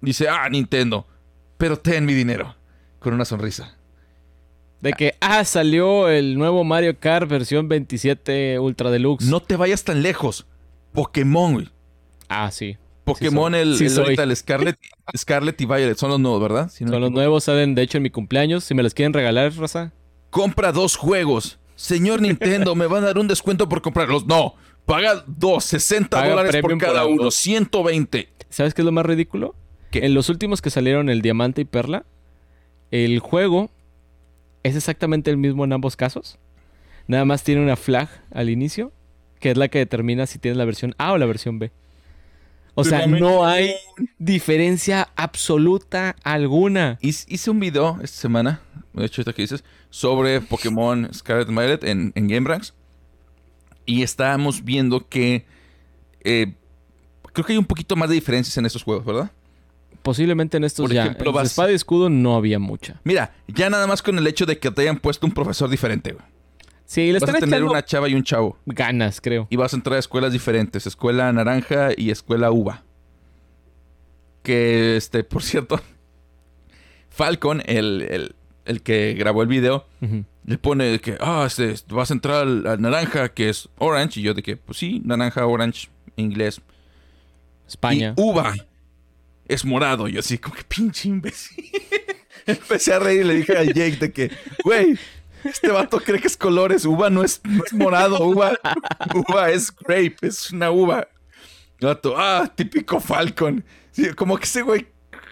[0.00, 1.06] dice, ah, Nintendo,
[1.58, 2.56] pero ten mi dinero,
[2.98, 3.76] con una sonrisa.
[4.82, 9.26] De que, ah, salió el nuevo Mario Kart versión 27 Ultra Deluxe.
[9.26, 10.46] No te vayas tan lejos.
[10.92, 11.68] Pokémon, güey.
[12.28, 12.76] Ah, sí.
[13.04, 14.78] Pokémon, el, el, Scarlet,
[15.16, 16.70] Scarlet y Violet son los nuevos, ¿verdad?
[16.70, 18.64] son los nuevos, salen de hecho en mi cumpleaños.
[18.64, 19.92] Si me los quieren regalar, Rosa.
[20.30, 24.24] Compra dos juegos Señor Nintendo, ¿me va a dar un descuento por comprarlos?
[24.26, 24.54] No,
[24.86, 28.28] paga dos, 60 dólares por cada uno, 120.
[28.48, 29.56] ¿Sabes qué es lo más ridículo?
[29.90, 32.04] Que en los últimos que salieron, el Diamante y Perla,
[32.92, 33.70] el juego
[34.62, 36.38] es exactamente el mismo en ambos casos.
[37.06, 38.92] Nada más tiene una flag al inicio,
[39.40, 41.72] que es la que determina si tienes la versión A o la versión B.
[42.74, 43.74] O sea, no hay
[44.18, 46.98] diferencia absoluta alguna.
[47.02, 48.62] Hice un video esta semana,
[48.94, 52.74] de hecho, esto que dices, sobre Pokémon Scarlet Violet en, en Game Ranks.
[53.84, 55.44] Y estábamos viendo que
[56.22, 56.54] eh,
[57.32, 59.30] creo que hay un poquito más de diferencias en estos juegos, ¿verdad?
[60.02, 61.04] Posiblemente en estos Por ya.
[61.04, 63.00] Ejemplo, en espada y escudo no había mucha.
[63.04, 66.12] Mira, ya nada más con el hecho de que te hayan puesto un profesor diferente,
[66.12, 66.24] güey.
[66.84, 68.58] Sí, vas a tener una chava y un chavo.
[68.66, 69.46] Ganas, creo.
[69.48, 72.82] Y vas a entrar a escuelas diferentes, escuela naranja y escuela uva.
[74.42, 75.80] Que, este, por cierto,
[77.08, 78.34] Falcon, el,
[78.82, 79.86] que grabó el video,
[80.44, 84.20] le pone que, ah, este, vas a entrar al, naranja, que es orange.
[84.20, 86.60] Y yo de que, pues sí, naranja, orange, inglés.
[87.66, 88.14] España.
[88.18, 88.54] Y uva
[89.46, 90.08] es morado.
[90.08, 91.70] Y así, como que pinche imbécil.
[92.46, 94.30] Empecé a reír y le dije a Jake de que,
[94.64, 94.98] güey,
[95.44, 96.84] este vato cree que es colores.
[96.84, 97.40] Uva no es,
[97.72, 98.26] morado.
[98.26, 98.58] Uva,
[99.14, 100.16] uva es grape.
[100.22, 101.08] Es una uva.
[101.80, 103.64] Vato, ah, típico Falcon.
[104.16, 104.86] como que ese güey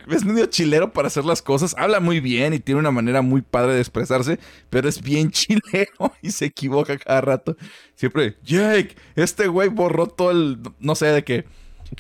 [0.09, 1.75] es medio chilero para hacer las cosas.
[1.79, 4.39] Habla muy bien y tiene una manera muy padre de expresarse,
[4.69, 7.57] pero es bien chilero y se equivoca cada rato.
[7.95, 10.59] Siempre, Jake, este güey borró todo el.
[10.79, 11.45] No sé de qué.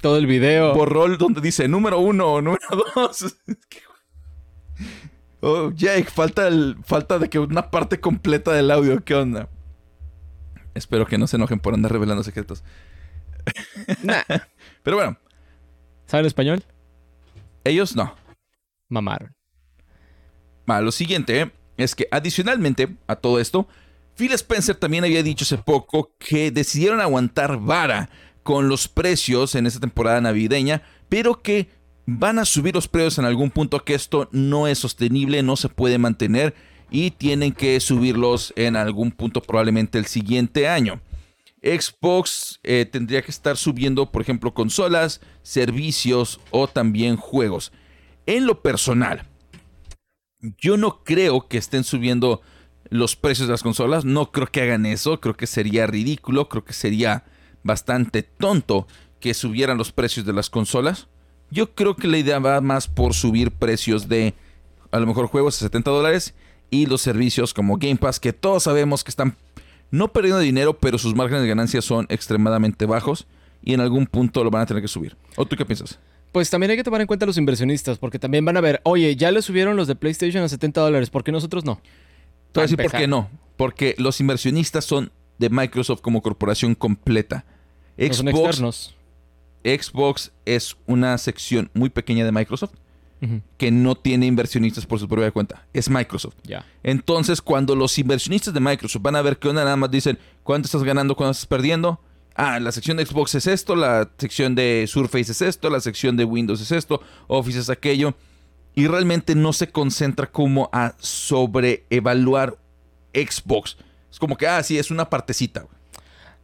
[0.01, 0.74] Todo el video.
[0.86, 3.36] rol donde dice número uno o número dos.
[5.41, 9.03] oh, Jake, falta, el, falta de que una parte completa del audio.
[9.05, 9.49] ¿Qué onda?
[10.74, 12.62] Espero que no se enojen por andar revelando secretos.
[14.82, 15.16] Pero bueno.
[16.07, 16.64] ¿Saben español?
[17.64, 18.14] Ellos no.
[18.88, 19.34] Mamaron.
[20.66, 23.68] lo siguiente es que adicionalmente a todo esto,
[24.16, 28.11] Phil Spencer también había dicho hace poco que decidieron aguantar vara
[28.51, 31.68] con los precios en esta temporada navideña, pero que
[32.05, 35.68] van a subir los precios en algún punto que esto no es sostenible, no se
[35.68, 36.57] puede mantener
[36.90, 41.01] y tienen que subirlos en algún punto probablemente el siguiente año.
[41.62, 47.70] Xbox eh, tendría que estar subiendo, por ejemplo, consolas, servicios o también juegos.
[48.26, 49.28] En lo personal,
[50.59, 52.42] yo no creo que estén subiendo
[52.88, 54.05] los precios de las consolas.
[54.05, 55.20] No creo que hagan eso.
[55.20, 56.48] Creo que sería ridículo.
[56.48, 57.22] Creo que sería
[57.62, 58.86] bastante tonto
[59.20, 61.08] que subieran los precios de las consolas.
[61.50, 64.34] Yo creo que la idea va más por subir precios de
[64.90, 66.34] a lo mejor juegos a 70 dólares
[66.70, 69.36] y los servicios como Game Pass que todos sabemos que están
[69.90, 73.26] no perdiendo dinero, pero sus márgenes de ganancia son extremadamente bajos
[73.62, 75.16] y en algún punto lo van a tener que subir.
[75.36, 75.98] ¿O tú qué piensas?
[76.32, 79.16] Pues también hay que tomar en cuenta los inversionistas, porque también van a ver, oye,
[79.16, 81.80] ya le subieron los de PlayStation a 70 dólares, ¿por qué nosotros no?
[82.52, 83.28] Te voy a decir por qué no.
[83.56, 85.11] Porque los inversionistas son
[85.41, 87.45] de Microsoft como corporación completa.
[87.97, 88.97] Xbox, son externos.
[89.64, 92.74] Xbox es una sección muy pequeña de Microsoft
[93.59, 95.66] que no tiene inversionistas por su propia cuenta.
[95.74, 96.36] Es Microsoft.
[96.82, 100.66] Entonces, cuando los inversionistas de Microsoft van a ver que onda nada más dicen cuánto
[100.66, 102.01] estás ganando, cuánto estás perdiendo,
[102.34, 106.16] ah, la sección de Xbox es esto, la sección de Surface es esto, la sección
[106.16, 108.14] de Windows es esto, Office es aquello.
[108.74, 112.57] Y realmente no se concentra como a sobreevaluar
[113.12, 113.76] Xbox.
[114.11, 115.66] Es como que, ah, sí, es una partecita.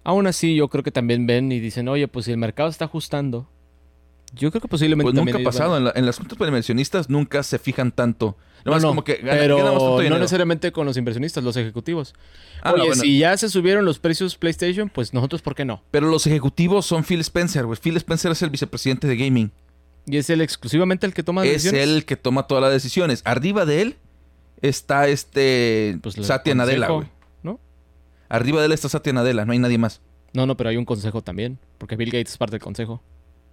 [0.05, 2.85] Aún así, yo creo que también ven y dicen, oye, pues si el mercado está
[2.85, 3.49] ajustando,
[4.35, 5.13] yo creo que posiblemente.
[5.13, 5.93] Pues nunca ha pasado.
[5.95, 8.37] En, las juntas para inversionistas nunca se fijan tanto.
[8.65, 12.15] No, no, como que pero no necesariamente con los inversionistas, los ejecutivos.
[12.63, 15.83] Ah, Oye, si ya se subieron los precios PlayStation, pues nosotros, ¿por qué no?
[15.93, 17.79] Pero los ejecutivos son Phil Spencer, güey.
[17.81, 19.53] Phil Spencer es el vicepresidente de gaming.
[20.07, 21.81] ¿Y es él exclusivamente el que toma decisiones?
[21.81, 23.23] Es él el que toma todas las decisiones.
[23.25, 23.97] Arriba de él
[24.63, 27.09] está este pues Satya Nadella, güey.
[28.29, 30.01] Arriba de él está Satya Nadella, no hay nadie más.
[30.33, 33.03] No, no, pero hay un consejo también, porque Bill Gates es parte del consejo.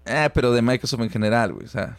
[0.06, 1.66] Eh, pero de Microsoft en general, güey.
[1.66, 1.98] O sea.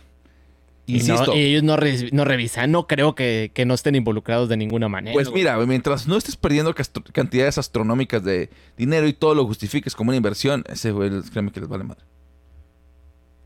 [0.86, 1.34] Insisto.
[1.34, 5.14] Y, ellos no, revisan, no creo que, no estén involucrados de ninguna manera.
[5.14, 6.74] Pues mira, mientras no estés perdiendo
[7.12, 11.60] cantidades astronómicas de dinero y todo lo justifiques como una inversión, ese güey, créeme que
[11.60, 12.04] les vale madre.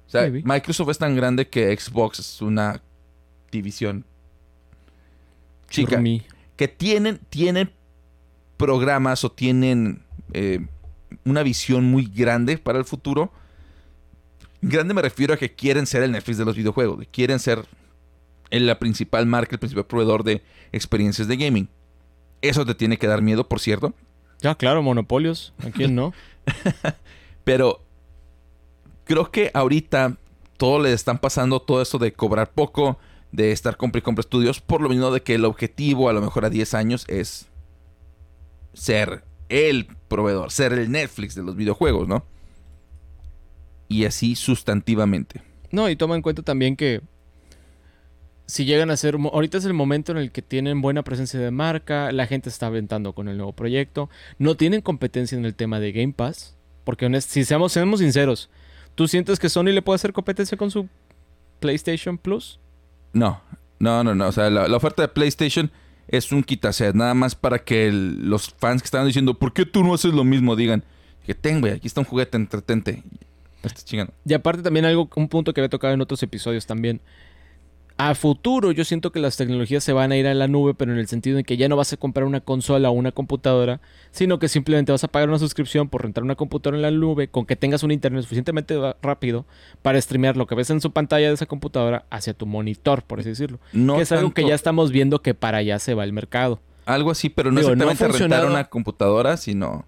[0.09, 2.83] O sea, Microsoft es tan grande que Xbox es una
[3.53, 4.05] división
[5.68, 6.03] chica.
[6.57, 7.70] Que tienen, tienen
[8.59, 10.03] programas o tienen
[10.35, 10.61] eh,
[11.25, 13.33] una visión muy grande para el futuro
[14.61, 17.65] Grande me refiero a que quieren ser el Netflix de los videojuegos, quieren ser
[18.51, 20.43] la principal marca, el principal proveedor de
[20.73, 21.69] experiencias de gaming.
[22.41, 23.95] Eso te tiene que dar miedo, por cierto.
[24.41, 25.53] Ya, claro, monopolios.
[25.65, 26.13] ¿A quién no?
[27.45, 27.83] Pero
[29.05, 30.17] creo que ahorita
[30.57, 32.99] todo le están pasando todo esto de cobrar poco,
[33.31, 36.21] de estar compra y compra estudios, por lo menos de que el objetivo a lo
[36.21, 37.48] mejor a 10 años es
[38.79, 42.24] ser el proveedor, ser el Netflix de los videojuegos, ¿no?
[43.89, 45.43] y así sustantivamente.
[45.70, 47.01] No, y toma en cuenta también que
[48.47, 51.51] si llegan a ser, ahorita es el momento en el que tienen buena presencia de
[51.51, 54.09] marca, la gente está aventando con el nuevo proyecto,
[54.39, 58.49] no tienen competencia en el tema de Game Pass, porque si seamos, seamos sinceros,
[58.95, 60.89] ¿tú sientes que Sony le puede hacer competencia con su
[61.61, 62.59] PlayStation Plus?
[63.12, 63.43] No,
[63.79, 65.70] no, no, no, o sea, la, oferta de PlayStation
[66.09, 69.85] es un quitaset, nada más para que los fans que están diciendo, ¿por qué tú
[69.85, 70.57] no haces lo mismo?
[70.57, 70.85] Digan,
[71.27, 73.03] que tengo, aquí está un juguete entretente.
[74.25, 77.01] Y aparte también algo, un punto que había tocado en otros episodios también.
[78.01, 80.93] A futuro yo siento que las tecnologías se van a ir a la nube, pero
[80.93, 83.81] en el sentido de que ya no vas a comprar una consola o una computadora,
[84.13, 87.27] sino que simplemente vas a pagar una suscripción por rentar una computadora en la nube
[87.27, 89.47] con que tengas un internet suficientemente rápido
[89.83, 93.19] para streamear lo que ves en su pantalla de esa computadora hacia tu monitor, por
[93.19, 93.59] así decirlo.
[93.73, 96.61] que es algo que ya estamos viendo que para allá se va el mercado.
[96.87, 99.87] Algo así, pero no exactamente rentar una computadora, sino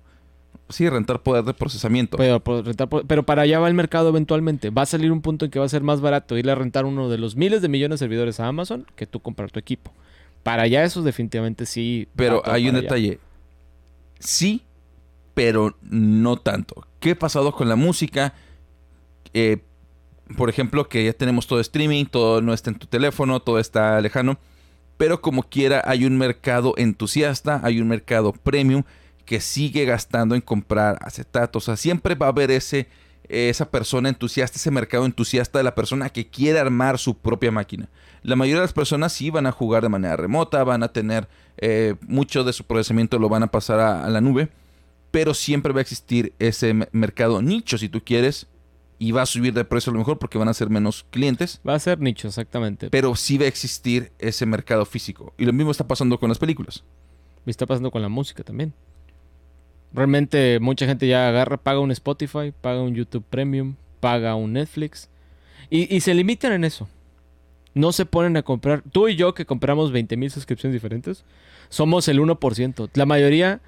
[0.70, 2.16] Sí, rentar poder de procesamiento.
[2.16, 4.70] Pero, pero, para allá va el mercado eventualmente.
[4.70, 6.84] Va a salir un punto en que va a ser más barato irle a rentar
[6.84, 9.92] uno de los miles de millones de servidores a Amazon que tú comprar tu equipo.
[10.42, 12.08] Para allá eso definitivamente sí.
[12.16, 13.18] Pero hay un detalle.
[14.18, 14.62] Sí,
[15.34, 16.86] pero no tanto.
[17.00, 18.34] ¿Qué ha pasado con la música?
[19.34, 19.58] Eh,
[20.36, 24.00] por ejemplo, que ya tenemos todo streaming, todo no está en tu teléfono, todo está
[24.00, 24.38] lejano.
[24.96, 28.84] Pero como quiera, hay un mercado entusiasta, hay un mercado premium
[29.30, 31.62] que sigue gastando en comprar acetatos.
[31.62, 32.88] O sea, siempre va a haber ese,
[33.28, 37.88] esa persona entusiasta, ese mercado entusiasta de la persona que quiere armar su propia máquina.
[38.24, 41.28] La mayoría de las personas sí van a jugar de manera remota, van a tener
[41.58, 44.48] eh, mucho de su procesamiento lo van a pasar a, la nube,
[45.12, 48.48] pero siempre va a existir ese mercado nicho, si tú quieres,
[48.98, 51.60] y va a subir de precio a lo mejor porque van a ser menos clientes.
[51.64, 52.90] Va a ser nicho, exactamente.
[52.90, 55.34] Pero sí va a existir ese mercado físico.
[55.38, 56.82] Y lo mismo está pasando con las películas.
[57.46, 58.74] Y está pasando con la música también.
[59.92, 65.08] Realmente mucha gente ya agarra, paga un Spotify, paga un YouTube Premium, paga un Netflix.
[65.68, 66.88] Y, y se limitan en eso.
[67.74, 68.82] No se ponen a comprar.
[68.90, 71.24] Tú y yo que compramos 20.000 suscripciones diferentes,
[71.68, 72.90] somos el 1%.
[72.94, 73.60] La mayoría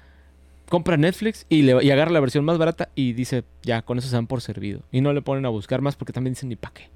[0.69, 4.07] compra Netflix y, le, y agarra la versión más barata y dice, ya, con eso
[4.07, 4.81] se dan por servido.
[4.91, 6.89] Y no le ponen a buscar más porque también dicen ni pa' qué.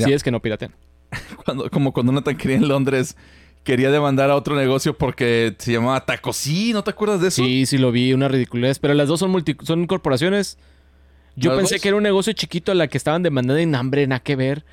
[0.00, 0.74] si es que no piratean.
[1.44, 3.16] Cuando, como cuando Nathan quería en Londres,
[3.64, 7.44] quería demandar a otro negocio porque se llamaba Tacosí, ¿no te acuerdas de eso?
[7.44, 8.78] Sí, sí lo vi, una ridiculez.
[8.78, 10.58] Pero las dos son, multi, son corporaciones.
[11.36, 14.20] Yo pensé que era un negocio chiquito a la que estaban demandando en hambre, nada
[14.20, 14.64] que ver.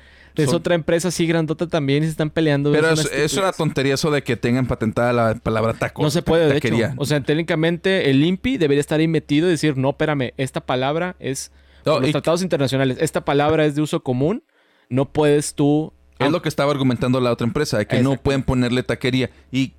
[0.44, 2.70] Es otra empresa así grandota también y se están peleando.
[2.70, 6.02] Pero es, es, una tontería eso de que tengan patentada la palabra taco.
[6.02, 6.94] No se puede, de hecho.
[6.96, 11.16] O sea, técnicamente el INPI debería estar ahí metido y decir, no, espérame, esta palabra
[11.18, 11.50] es...
[11.84, 14.44] los tratados internacionales, esta palabra es de uso común,
[14.88, 15.92] no puedes tú...
[16.18, 19.30] Es lo que estaba argumentando la otra empresa, de que no pueden ponerle taquería.
[19.52, 19.72] Y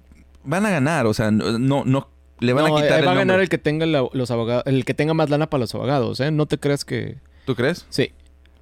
[0.43, 2.09] van a ganar, o sea, no, no
[2.39, 3.01] le van a quitar.
[3.01, 5.61] Eh, va a ganar el que tenga los abogados, el que tenga más lana para
[5.61, 6.31] los abogados, ¿eh?
[6.31, 7.17] No te creas que.
[7.45, 7.85] ¿Tú crees?
[7.89, 8.11] Sí.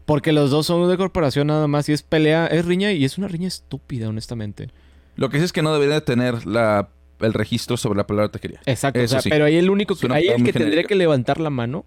[0.05, 3.17] Porque los dos son de corporación nada más y es pelea, es riña y es
[3.17, 4.69] una riña estúpida, honestamente.
[5.15, 8.61] Lo que sí es que no debería tener la, el registro sobre la palabra taquería.
[8.65, 11.85] Exacto, pero ahí el único que, ahí el que tendría que levantar la mano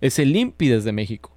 [0.00, 1.31] es el INPI desde México.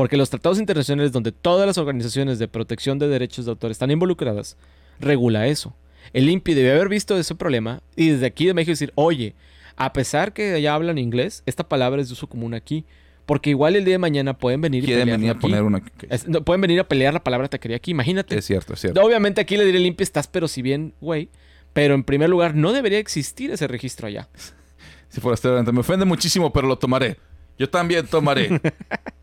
[0.00, 3.90] Porque los tratados internacionales donde todas las organizaciones de protección de derechos de autor están
[3.90, 4.56] involucradas,
[4.98, 5.76] regula eso.
[6.14, 9.34] El INPI debe haber visto ese problema y desde aquí de México decir, oye,
[9.76, 12.86] a pesar que ya hablan inglés, esta palabra es de uso común aquí.
[13.26, 15.82] Porque igual el día de mañana pueden venir y venir a poner una.
[16.46, 18.38] pueden venir a pelear la palabra taquería aquí, imagínate.
[18.38, 19.02] Es cierto, es cierto.
[19.02, 21.28] Obviamente aquí le diré limpio estás, pero si bien, güey.
[21.74, 24.30] Pero en primer lugar, no debería existir ese registro allá.
[25.10, 27.18] Si fuera este me ofende muchísimo, pero lo tomaré.
[27.58, 28.48] Yo también tomaré.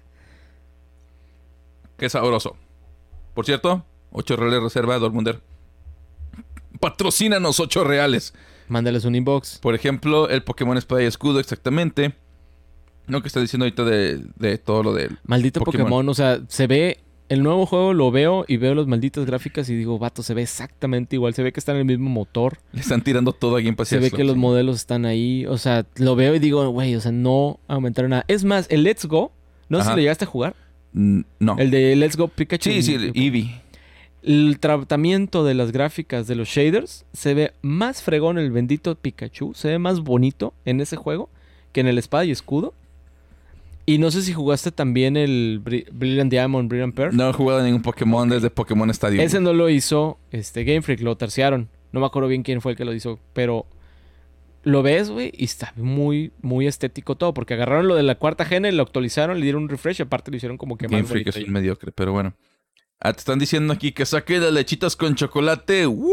[1.98, 2.56] Qué sabroso.
[3.34, 5.42] Por cierto, 8 reales reserva Dormunder.
[6.80, 8.34] Patrocínanos 8 reales.
[8.68, 9.60] Mándales un inbox.
[9.60, 12.14] Por ejemplo, el Pokémon Espada y Escudo, exactamente.
[13.08, 15.18] No, que está diciendo ahorita de, todo lo del.
[15.24, 16.08] Maldito Pokémon.
[16.08, 17.00] o sea, se ve.
[17.30, 20.44] El nuevo juego lo veo y veo las malditas gráficas y digo, vato, se ve
[20.44, 21.34] exactamente igual.
[21.34, 22.60] Se ve que está en el mismo motor.
[22.72, 25.46] Le están tirando todo aquí en Se ve que los modelos están ahí.
[25.46, 28.24] O sea, lo veo y digo, güey, o sea, no aumentaron nada.
[28.30, 29.34] Es más, el Let's Go,
[29.68, 30.56] no sé si le llegaste a jugar.
[30.98, 31.58] No.
[31.58, 32.72] El de Let's Go Pikachu.
[32.72, 33.62] Sí, sí, Eevee.
[34.24, 39.54] El tratamiento de las gráficas de los shaders se ve más fregón el bendito Pikachu.
[39.54, 41.30] Se ve más bonito en ese juego
[41.72, 42.74] que en el espada y escudo.
[43.86, 47.16] Y no sé si jugaste también el Brilliant Diamond, Brilliant Pearl.
[47.16, 49.22] No he jugado ningún Pokémon desde Pokémon Stadium.
[49.22, 51.70] Ese no lo hizo este, Game Freak, lo terciaron.
[51.94, 53.66] No me acuerdo bien quién fue el que lo hizo, pero
[54.68, 58.46] lo ves, güey, y está muy, muy estético todo, porque agarraron lo de la cuarta
[58.46, 61.38] gene, lo actualizaron, le dieron un refresh, aparte lo hicieron como que Game Freak es
[61.38, 62.34] un mediocre, pero bueno.
[63.00, 65.86] Ah, te están diciendo aquí que saque las lechitas con chocolate.
[65.86, 66.12] ¡Woo!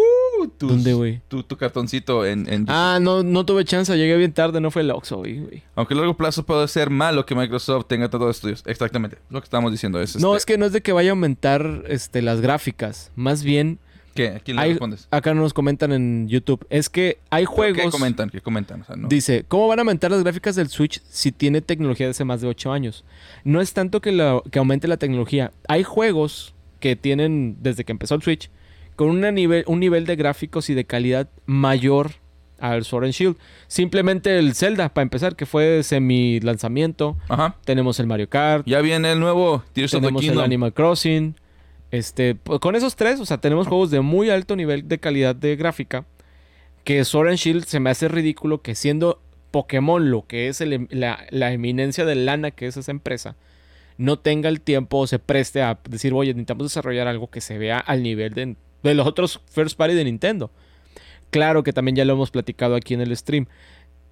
[0.59, 1.23] ¿Dónde, güey?
[1.29, 3.97] Tu, tu, cartoncito en, Ah, no, no tuve chance.
[3.97, 4.61] Llegué bien tarde.
[4.61, 5.63] No fue el Oxxo, güey.
[5.77, 8.63] Aunque a largo plazo puede ser malo que Microsoft tenga tantos estudios.
[8.67, 9.17] Exactamente.
[9.31, 10.17] Lo que estamos diciendo es...
[10.21, 13.13] No, este es que no es de que vaya a aumentar este, las gráficas.
[13.15, 13.79] Más bien...
[14.15, 14.29] ¿Qué?
[14.29, 15.09] ¿A quién le respondes?
[15.11, 16.65] Acá nos comentan en YouTube.
[16.71, 17.83] Es que hay juegos...
[17.83, 18.31] ¿Qué comentan?
[18.31, 18.85] ¿Qué comentan?
[19.09, 22.41] Dice, ¿cómo van a aumentar las gráficas del Switch si tiene tecnología de hace más
[22.41, 23.05] de 8 años?
[23.43, 25.53] No es tanto que, que aumente la tecnología.
[25.69, 28.51] Hay juegos que tienen desde que empezó el Switch
[28.97, 32.13] con una nivel, un nivel de gráficos y de calidad mayor
[32.61, 33.37] al Sword and Shield.
[33.67, 37.17] Simplemente el Zelda, para empezar, que fue semi lanzamiento.
[37.29, 37.57] Ajá.
[37.65, 38.67] Tenemos el Mario Kart.
[38.67, 41.35] Ya viene el nuevo Tenemos el Animal Crossing.
[41.95, 45.55] Este, con esos tres, o sea, tenemos juegos de muy alto nivel de calidad de
[45.55, 46.05] gráfica.
[46.83, 49.23] Que Sword and Shield se me hace ridículo que siendo
[49.53, 53.37] Pokémon lo que es la, la, eminencia de lana que es esa empresa,
[53.97, 57.59] no tenga el tiempo o se preste a decir, oye, necesitamos desarrollar algo que se
[57.59, 58.57] vea al nivel de,
[58.93, 60.51] los otros first party de Nintendo.
[61.31, 63.47] Claro que también ya lo hemos platicado aquí en el stream.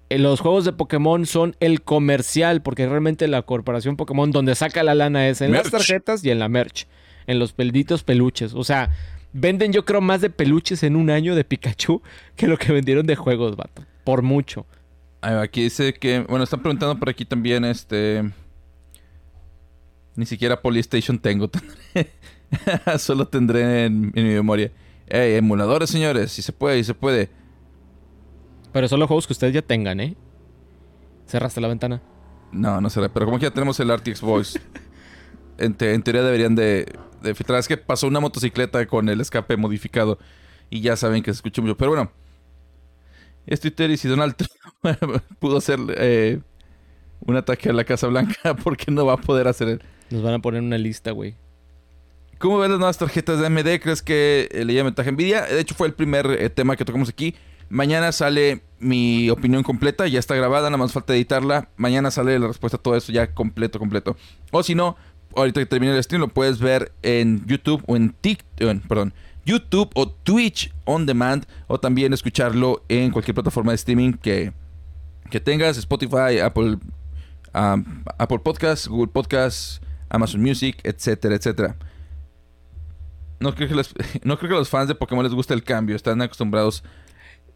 [0.09, 4.83] Eh, los juegos de Pokémon son el comercial, porque realmente la corporación Pokémon donde saca
[4.83, 6.87] la lana es en las tarjetas y en la merch,
[7.27, 8.53] en los pelditos peluches.
[8.53, 8.91] O sea,
[9.33, 12.01] venden yo creo más de peluches en un año de Pikachu
[12.35, 13.83] que lo que vendieron de juegos, vato.
[14.03, 14.65] Por mucho.
[15.21, 18.29] Aquí dice que, bueno, están preguntando por aquí también, este,
[20.15, 21.49] ni siquiera Polystation tengo.
[22.99, 24.71] Solo tendré en, mi memoria.
[25.07, 26.31] Hey, emuladores, señores.
[26.31, 27.29] Si se puede, si se puede.
[28.73, 30.15] Pero son los juegos que ustedes ya tengan, ¿eh?
[31.25, 32.01] Cerraste la ventana.
[32.51, 33.09] No, no será.
[33.09, 34.59] Pero como que ya tenemos el RTX Voice.
[35.57, 36.91] en, teoría deberían de,
[37.21, 37.59] de filtrar.
[37.59, 40.19] Es que pasó una motocicleta con el escape modificado.
[40.69, 41.77] Y ya saben que se escucha mucho.
[41.77, 42.11] Pero bueno.
[43.45, 46.39] Es Twitter y si Donald Trump pudo hacer eh,
[47.19, 49.81] un ataque a la Casa Blanca, ¿por qué no va a poder hacer él?
[50.09, 51.35] Nos van a poner una lista, güey.
[52.37, 53.81] ¿Cómo ves las nuevas tarjetas de AMD?
[53.81, 55.43] ¿Crees que le lleva ventaja Nvidia?
[55.43, 57.35] De hecho, fue el primer eh, tema que tocamos aquí.
[57.69, 61.69] Mañana sale mi opinión completa, ya está grabada, nada más falta editarla.
[61.77, 64.17] Mañana sale la respuesta a todo eso ya completo, completo.
[64.51, 64.97] O si no,
[65.35, 69.13] ahorita que termine el stream lo puedes ver en YouTube o en TikTok, perdón,
[69.45, 74.53] YouTube o Twitch on demand o también escucharlo en cualquier plataforma de streaming que,
[75.29, 76.77] que tengas, Spotify, Apple,
[77.53, 81.75] um, Apple Podcasts, Google Podcasts, Amazon Music, etcétera, etcétera.
[83.39, 85.63] No creo, que los, no creo que a los fans de Pokémon les guste el
[85.63, 85.95] cambio.
[85.95, 86.83] Están acostumbrados.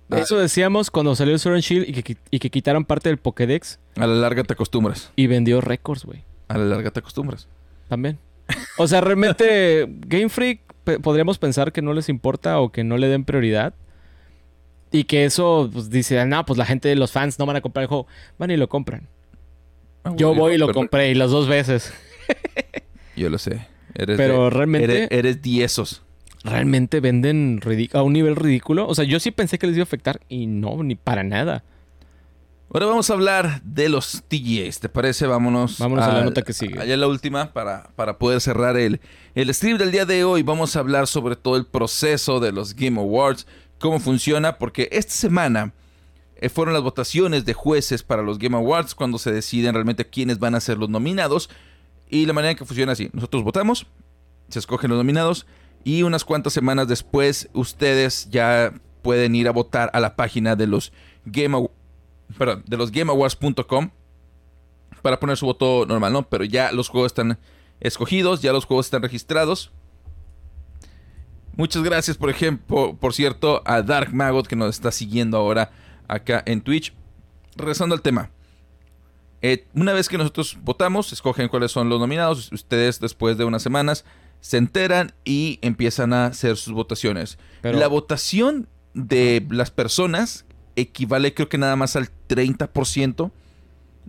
[0.09, 3.79] Eso decíamos cuando salió el Sword Shield y que, y que quitaron parte del Pokédex.
[3.97, 5.11] A la larga te acostumbras.
[5.15, 6.23] Y vendió récords, güey.
[6.47, 7.47] A la larga te acostumbras.
[7.87, 8.19] También.
[8.77, 10.61] O sea, realmente Game Freak
[11.01, 13.73] podríamos pensar que no les importa o que no le den prioridad.
[14.91, 17.83] Y que eso, pues dice, no, pues la gente, los fans no van a comprar
[17.83, 18.07] el juego.
[18.37, 19.07] Van y lo compran.
[20.03, 21.93] Ah, Yo voy y lo compré y las dos veces.
[23.15, 23.67] Yo lo sé.
[23.93, 25.07] Pero realmente.
[25.11, 26.01] Eres, eres
[26.43, 27.59] Realmente venden
[27.93, 28.87] a un nivel ridículo.
[28.87, 31.63] O sea, yo sí pensé que les iba a afectar y no, ni para nada.
[32.69, 35.25] Ahora vamos a hablar de los TGAs, ¿te parece?
[35.25, 36.77] Vámonos, Vámonos a, la nota que sigue.
[36.77, 38.99] Allá la última para, para poder cerrar el,
[39.35, 40.43] el stream del día de hoy.
[40.43, 43.47] Vamos a hablar sobre todo el proceso de los Game Awards,
[43.79, 45.71] cómo funciona, porque esta semana
[46.35, 50.37] eh, fueron las votaciones de jueces para los Game Awards cuando se deciden realmente quiénes
[50.37, 51.49] van a ser los nominados.
[52.09, 53.87] Y la manera en que funciona así, nosotros votamos,
[54.49, 55.47] se escogen los nominados
[55.85, 60.67] y unas cuantas semanas después ustedes ya pueden ir a votar a la página de
[60.67, 60.91] los
[61.25, 61.55] Game
[62.37, 63.91] perdón, de los gameawards.com
[65.01, 66.23] para poner su voto normal, ¿no?
[66.23, 67.37] Pero ya los juegos están
[67.79, 69.71] escogidos, ya los juegos están registrados.
[71.55, 75.71] Muchas gracias, por ejemplo, por cierto, a Dark Magot que nos está siguiendo ahora
[76.07, 76.93] acá en Twitch.
[77.55, 78.29] Regresando al tema.
[79.41, 82.51] Eh, una vez que nosotros votamos, escogen cuáles son los nominados.
[82.51, 84.05] Ustedes después de unas semanas
[84.39, 87.37] se enteran y empiezan a hacer sus votaciones.
[87.63, 90.45] La votación de las personas
[90.77, 93.31] equivale creo que nada más al 30%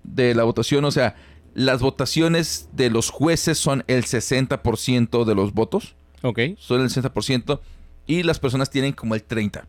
[0.05, 0.85] de la votación.
[0.85, 1.17] O sea,
[1.55, 5.97] las votaciones de los jueces son el 60% de los votos.
[6.23, 6.41] Ok.
[6.59, 7.61] Son el 60%.
[8.07, 9.65] Y las personas tienen como el 30%.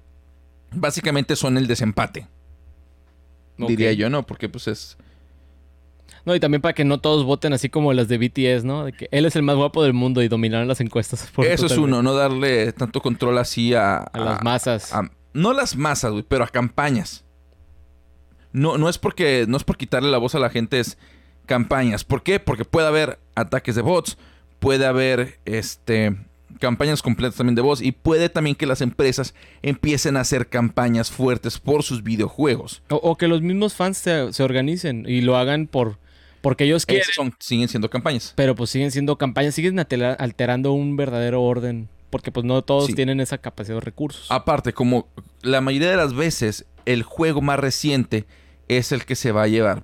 [0.71, 2.27] Básicamente son el desempate.
[3.57, 4.25] Diría yo, ¿no?
[4.25, 4.97] Porque pues es
[6.25, 8.85] no, y también para que no todos voten así como las de BTS, ¿no?
[8.85, 11.31] De que él es el más guapo del mundo y dominaron las encuestas.
[11.37, 13.97] Eso es uno, no darle tanto control así a...
[13.97, 14.93] A, las masas.
[15.33, 17.25] No las masas, güey, pero a campañas.
[18.51, 19.45] No, no es porque...
[19.47, 20.97] No es por quitarle la voz a la gente, es
[21.45, 22.03] campañas.
[22.03, 22.39] ¿Por qué?
[22.39, 24.17] Porque puede haber ataques de bots,
[24.59, 26.15] puede haber, este
[26.59, 31.11] campañas completas también de voz y puede también que las empresas empiecen a hacer campañas
[31.11, 32.81] fuertes por sus videojuegos.
[32.89, 35.97] O, que los mismos fans se, se, organicen y lo hagan por
[36.41, 37.05] porque ellos quieren.
[37.39, 38.33] siguen siendo campañas.
[38.35, 41.89] Pero pues siguen siendo campañas, siguen alterando un verdadero orden.
[42.09, 44.31] Porque pues no todos tienen esa capacidad de recursos.
[44.31, 45.07] Aparte, como
[45.41, 48.25] la mayoría de las veces el juego más reciente
[48.67, 49.83] es el que se va a llevar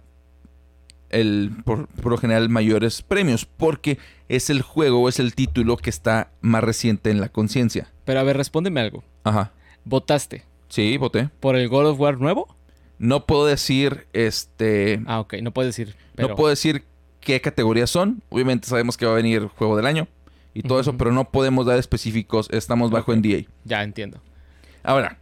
[1.10, 3.46] el, por, lo general mayores premios.
[3.46, 7.92] Porque es el juego o es el título que está más reciente en la conciencia.
[8.06, 9.04] Pero a ver, respóndeme algo.
[9.24, 9.52] Ajá.
[9.84, 10.46] ¿Votaste?
[10.70, 11.30] Sí, voté.
[11.40, 12.56] ¿Por el God of War nuevo?
[12.98, 15.02] No puedo decir, este...
[15.06, 15.96] Ah, ok, no puedo decir.
[16.18, 16.86] No puedo decir
[17.20, 18.24] qué categorías son.
[18.30, 20.08] Obviamente sabemos que va a venir Juego del Año
[20.56, 22.48] y todo eso, pero no podemos dar específicos.
[22.50, 23.44] Estamos bajo NDA.
[23.66, 24.22] Ya entiendo.
[24.84, 25.20] Ahora,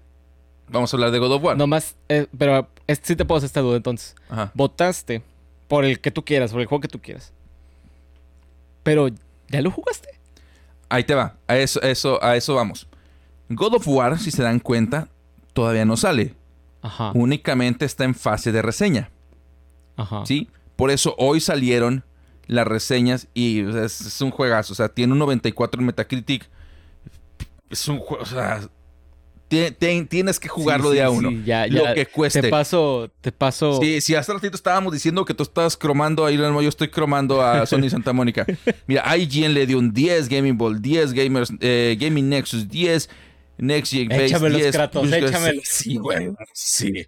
[0.70, 1.58] vamos a hablar de God of War.
[1.58, 2.70] No más, eh, pero
[3.02, 4.16] sí te puedo hacer esta duda entonces.
[4.30, 4.52] Ajá.
[4.54, 5.24] Votaste
[5.68, 7.34] por el que tú quieras, por el juego que tú quieras.
[8.84, 9.08] Pero,
[9.48, 10.08] ¿ya lo jugaste?
[10.88, 11.36] Ahí te va.
[11.48, 12.88] A eso, eso, a eso vamos.
[13.50, 15.08] God of War, si se dan cuenta,
[15.54, 16.36] todavía no sale.
[16.84, 17.12] Ajá.
[17.16, 19.10] Únicamente está en fase de reseña.
[19.96, 20.28] Ajá.
[20.28, 20.48] ¿Sí?
[20.76, 22.04] Por eso hoy salieron
[22.48, 24.74] las reseñas y es, un juegazo.
[24.74, 26.50] O sea, tiene un 94 en Metacritic.
[27.70, 28.62] Es un juego, o sea,
[30.08, 31.32] tienes que jugarlo de a uno.
[31.46, 31.90] ya, ya.
[31.90, 32.42] Lo que cueste.
[32.42, 33.80] Te paso, te paso.
[33.82, 37.66] Sí, sí, hace ratito estábamos diciendo que tú estás cromando ahí, yo estoy cromando a
[37.66, 38.46] Sony Santa Mónica.
[38.88, 43.10] Mira, IGN le dio un 10, Gaming Ball 10, Gamers, eh, Gaming Nexus 10,
[43.58, 44.76] Next Gen Base échamelos, 10.
[44.76, 45.64] Kratos, échamelos.
[45.66, 46.32] Sí, güey.
[46.54, 47.06] Sí.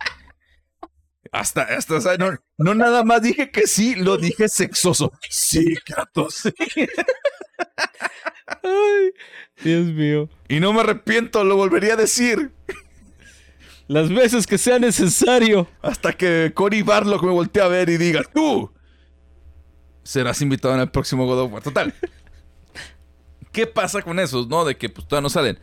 [1.36, 5.12] Hasta, hasta, no, no nada más dije que sí, lo dije sexoso.
[5.30, 6.44] Sí, Kratos.
[8.64, 9.12] Ay,
[9.62, 10.30] Dios mío.
[10.48, 12.54] Y no me arrepiento, lo volvería a decir.
[13.88, 15.68] Las veces que sea necesario.
[15.82, 18.72] Hasta que Cory Barlock me voltee a ver y diga, tú,
[20.04, 21.62] serás invitado en el próximo God of War.
[21.62, 21.94] Total.
[23.52, 24.64] ¿Qué pasa con esos, no?
[24.64, 25.60] De que pues todavía no salen.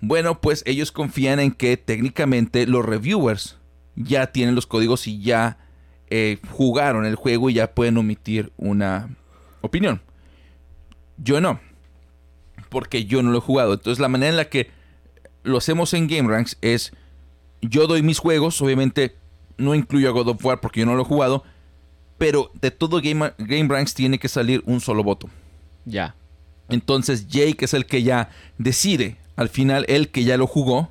[0.00, 3.57] Bueno, pues ellos confían en que técnicamente los reviewers
[3.98, 5.58] ya tienen los códigos y ya
[6.08, 9.10] eh, jugaron el juego y ya pueden omitir una
[9.60, 10.00] opinión.
[11.16, 11.60] Yo no.
[12.68, 13.74] Porque yo no lo he jugado.
[13.74, 14.70] Entonces la manera en la que
[15.42, 16.92] lo hacemos en GameRanks es...
[17.60, 18.62] Yo doy mis juegos.
[18.62, 19.16] Obviamente
[19.56, 21.42] no incluyo a God of War porque yo no lo he jugado.
[22.18, 25.28] Pero de todo Game, GameRanks tiene que salir un solo voto.
[25.84, 26.14] Ya.
[26.68, 29.16] Entonces Jake es el que ya decide.
[29.36, 30.90] Al final, el que ya lo jugó,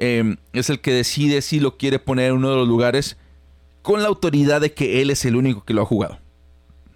[0.00, 3.16] em, es el que decide si lo quiere poner en uno de los lugares
[3.82, 6.18] con la autoridad de que él es el único que lo ha jugado.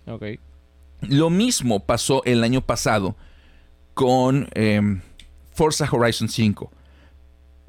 [0.07, 0.25] Ok.
[1.03, 3.15] Lo mismo pasó el año pasado
[3.95, 5.01] con em,
[5.53, 6.71] Forza Horizon 5.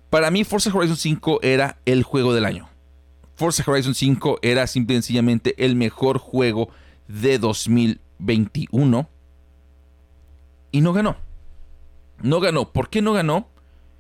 [0.10, 2.70] Para mí, Forza Horizon 5 era el juego del año.
[3.36, 6.70] Forza Horizon 5 era simple y sencillamente el mejor juego
[7.08, 9.10] de 2021
[10.72, 11.18] y no ganó.
[12.22, 12.72] No ganó.
[12.72, 13.48] ¿Por qué no ganó?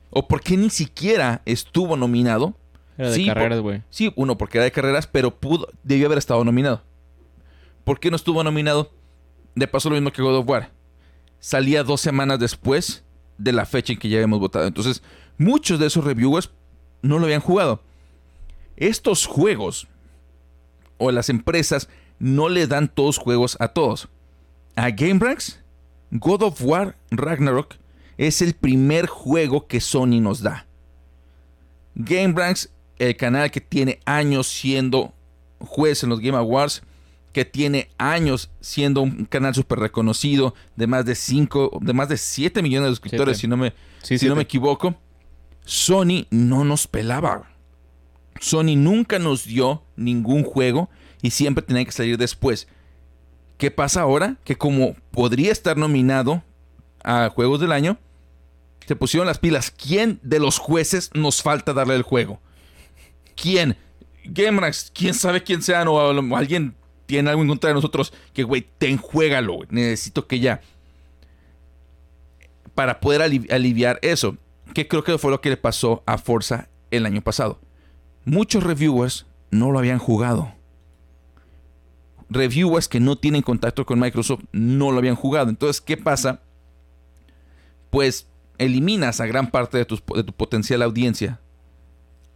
[0.09, 2.55] ¿O por qué ni siquiera estuvo nominado?
[2.97, 3.83] Era de carreras, güey.
[3.89, 6.81] Sí, uno, porque era de carreras, pero pudo, debió haber estado nominado.
[7.83, 8.91] ¿Por qué no estuvo nominado?
[9.55, 10.71] De paso lo mismo que God of War.
[11.39, 13.03] Salía dos semanas después
[13.37, 14.65] de la fecha en que ya habíamos votado.
[14.65, 15.03] Entonces,
[15.37, 16.49] muchos de esos reviewers
[17.01, 17.81] no lo habían jugado.
[18.77, 19.87] Estos juegos
[20.97, 21.89] o las empresas
[22.19, 24.07] no le dan todos juegos a todos.
[24.75, 25.59] A GameBranks
[26.11, 27.75] God of War Ragnarok
[28.17, 30.65] es el primer juego que Sony nos da.
[31.95, 35.13] GameBranks, el canal que tiene años siendo
[35.59, 36.83] juez en los Game Awards,
[37.31, 42.17] que tiene años siendo un canal súper reconocido, de más de 5, de más de
[42.17, 44.95] 7 millones de suscriptores, si no me, si no me equivoco.
[45.65, 47.51] Sony no nos pelaba.
[48.39, 50.89] Sony nunca nos dio ningún juego
[51.21, 52.67] y siempre tenía que salir después.
[53.57, 54.37] ¿Qué pasa ahora?
[54.43, 56.43] Que como podría estar nominado
[57.05, 57.97] a Juegos del Año,
[58.85, 59.71] se pusieron las pilas.
[59.71, 62.41] ¿Quién de los jueces nos falta darle el juego?
[63.35, 63.77] ¿Quién?
[64.25, 66.75] GameRax, quién sabe quién sea, o, alguien
[67.05, 70.61] tiene algo en contra de nosotros, que güey, ten juégalo, necesito que ya.
[72.73, 74.37] Para poder aliviar eso,
[74.73, 77.59] que creo que fue lo que le pasó a Forza el año pasado.
[78.25, 80.55] Muchos reviewers no lo habían jugado
[82.29, 85.49] reviewers que no tienen contacto con Microsoft no lo habían jugado.
[85.49, 86.41] Entonces, ¿qué pasa?
[87.89, 88.27] Pues
[88.57, 91.39] eliminas a gran parte de tu, de tu potencial audiencia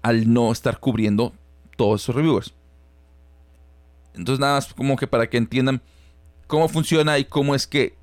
[0.02, 1.34] al no estar cubriendo
[1.76, 2.54] todos esos reviewers.
[4.14, 5.82] Entonces, nada más como que para que entiendan
[6.48, 7.96] cómo funciona y cómo es que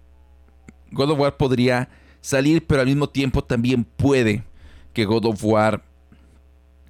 [0.93, 1.89] God of War podría
[2.21, 4.45] salir, pero al mismo tiempo también puede
[4.93, 5.83] que God of War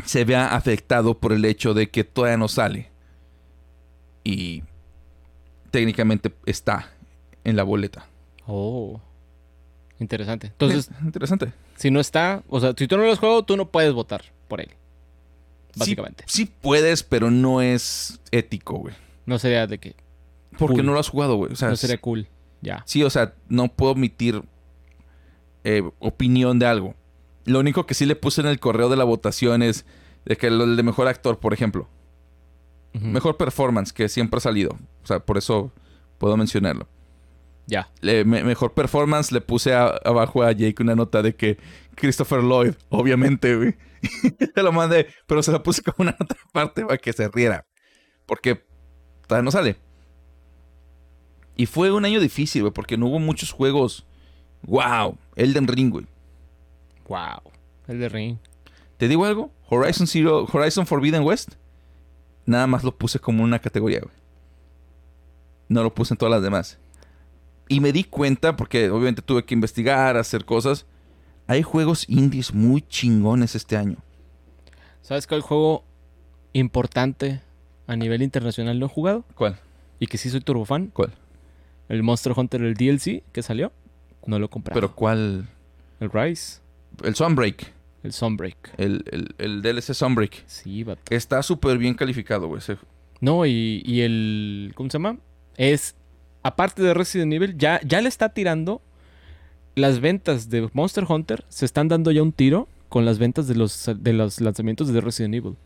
[0.04, 2.90] se vea afectado por el hecho de que todavía no sale.
[4.22, 4.62] Y
[5.70, 6.92] técnicamente está
[7.44, 8.06] en la boleta.
[8.46, 9.00] Oh.
[9.98, 10.48] Interesante.
[10.48, 11.52] Entonces, interesante.
[11.76, 14.22] Si no está, o sea, si tú no lo has jugado, tú no puedes votar
[14.48, 14.70] por él.
[15.74, 16.24] Básicamente.
[16.26, 18.94] Sí, puedes, pero no es ético, güey.
[19.26, 19.94] No sería de que.
[20.58, 21.52] Porque no lo has jugado, güey.
[21.60, 22.28] no sería cool.
[22.62, 22.82] Ya.
[22.86, 24.42] Sí, o sea, no puedo omitir
[25.64, 26.94] eh, opinión de algo.
[27.44, 29.84] Lo único que sí le puse en el correo de la votación es
[30.24, 31.88] de que el de mejor actor, por ejemplo.
[32.92, 34.70] Mejor performance que siempre ha salido.
[35.02, 35.70] O sea, por eso
[36.16, 36.88] puedo mencionarlo.
[37.66, 37.90] Ya.
[38.24, 41.58] mejor performance le puse abajo a Jake una nota de que
[41.96, 43.74] Christopher Lloyd, obviamente, güey.
[44.54, 47.66] Te lo mandé, pero se la puse como una nota aparte para que se riera.
[48.24, 48.64] Porque
[49.26, 49.76] todavía no sale.
[51.56, 54.06] Y fue un año difícil, güey, porque no hubo muchos juegos.
[54.62, 55.18] ¡Wow!
[55.34, 56.06] Elden Ring, güey.
[57.08, 57.52] ¡Wow!
[57.88, 58.38] Elden Ring.
[58.98, 59.50] ¿Te digo algo?
[59.68, 61.54] Horizon Zero, Horizon Forbidden West
[62.46, 64.14] Nada más lo puse como una categoría, güey.
[65.68, 66.78] No lo puse en todas las demás.
[67.68, 70.86] Y me di cuenta, porque obviamente tuve que investigar, hacer cosas.
[71.46, 73.96] Hay juegos indies muy chingones este año.
[75.02, 75.84] ¿Sabes cuál juego
[76.52, 77.40] importante
[77.86, 79.24] a nivel internacional no he jugado?
[79.34, 79.58] ¿Cuál?
[80.00, 80.88] Y que sí soy turbofan.
[80.88, 81.12] ¿Cuál?
[81.88, 83.72] El Monster Hunter, el DLC que salió.
[84.26, 84.80] No lo he comprado.
[84.80, 85.48] ¿Pero cuál?
[86.00, 86.60] El Rise.
[87.04, 87.72] El Sunbreak.
[88.02, 88.74] El Sunbreak.
[88.76, 90.44] El, el, el DLC Sunbreak.
[90.46, 91.02] Sí, vato.
[91.10, 92.60] Está súper bien calificado, güey.
[93.20, 94.72] No, y, y, el.
[94.74, 95.18] ¿Cómo se llama?
[95.56, 95.94] Es.
[96.46, 98.80] Aparte de Resident Evil, ya, ya le está tirando.
[99.74, 103.56] Las ventas de Monster Hunter se están dando ya un tiro con las ventas de
[103.56, 105.56] los, de los lanzamientos de Resident Evil.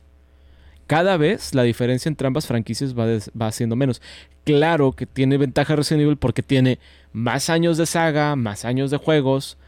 [0.86, 3.06] Cada vez la diferencia entre ambas franquicias va,
[3.40, 4.02] va siendo menos.
[4.44, 6.78] Claro que tiene ventaja Resident Evil porque tiene
[7.12, 9.58] más años de saga, más años de juegos,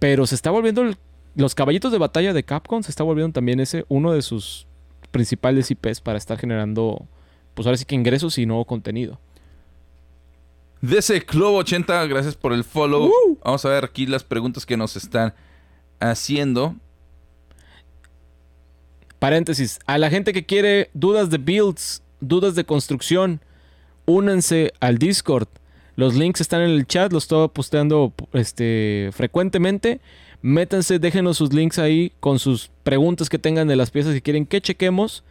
[0.00, 0.96] pero se está volviendo
[1.36, 4.66] los caballitos de batalla de Capcom se está volviendo también ese uno de sus
[5.10, 7.06] principales IPs para estar generando,
[7.54, 9.20] pues ahora sí que ingresos y nuevo contenido.
[10.86, 13.10] DC Club 80, gracias por el follow.
[13.44, 15.34] Vamos a ver aquí las preguntas que nos están
[15.98, 16.76] haciendo.
[19.18, 23.40] Paréntesis, a la gente que quiere dudas de builds, dudas de construcción,
[24.04, 25.48] únanse al Discord.
[25.96, 30.00] Los links están en el chat, los estoy posteando este, frecuentemente.
[30.40, 34.46] Métanse, déjenos sus links ahí con sus preguntas que tengan de las piezas que quieren
[34.46, 35.24] que chequemos.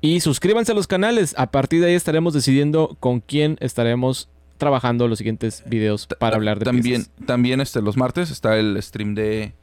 [0.00, 1.34] Y suscríbanse a los canales.
[1.36, 4.30] A partir de ahí estaremos decidiendo con quién estaremos
[4.62, 7.26] trabajando los siguientes videos para hablar de también, piezas.
[7.26, 9.54] También este, los martes está el stream de...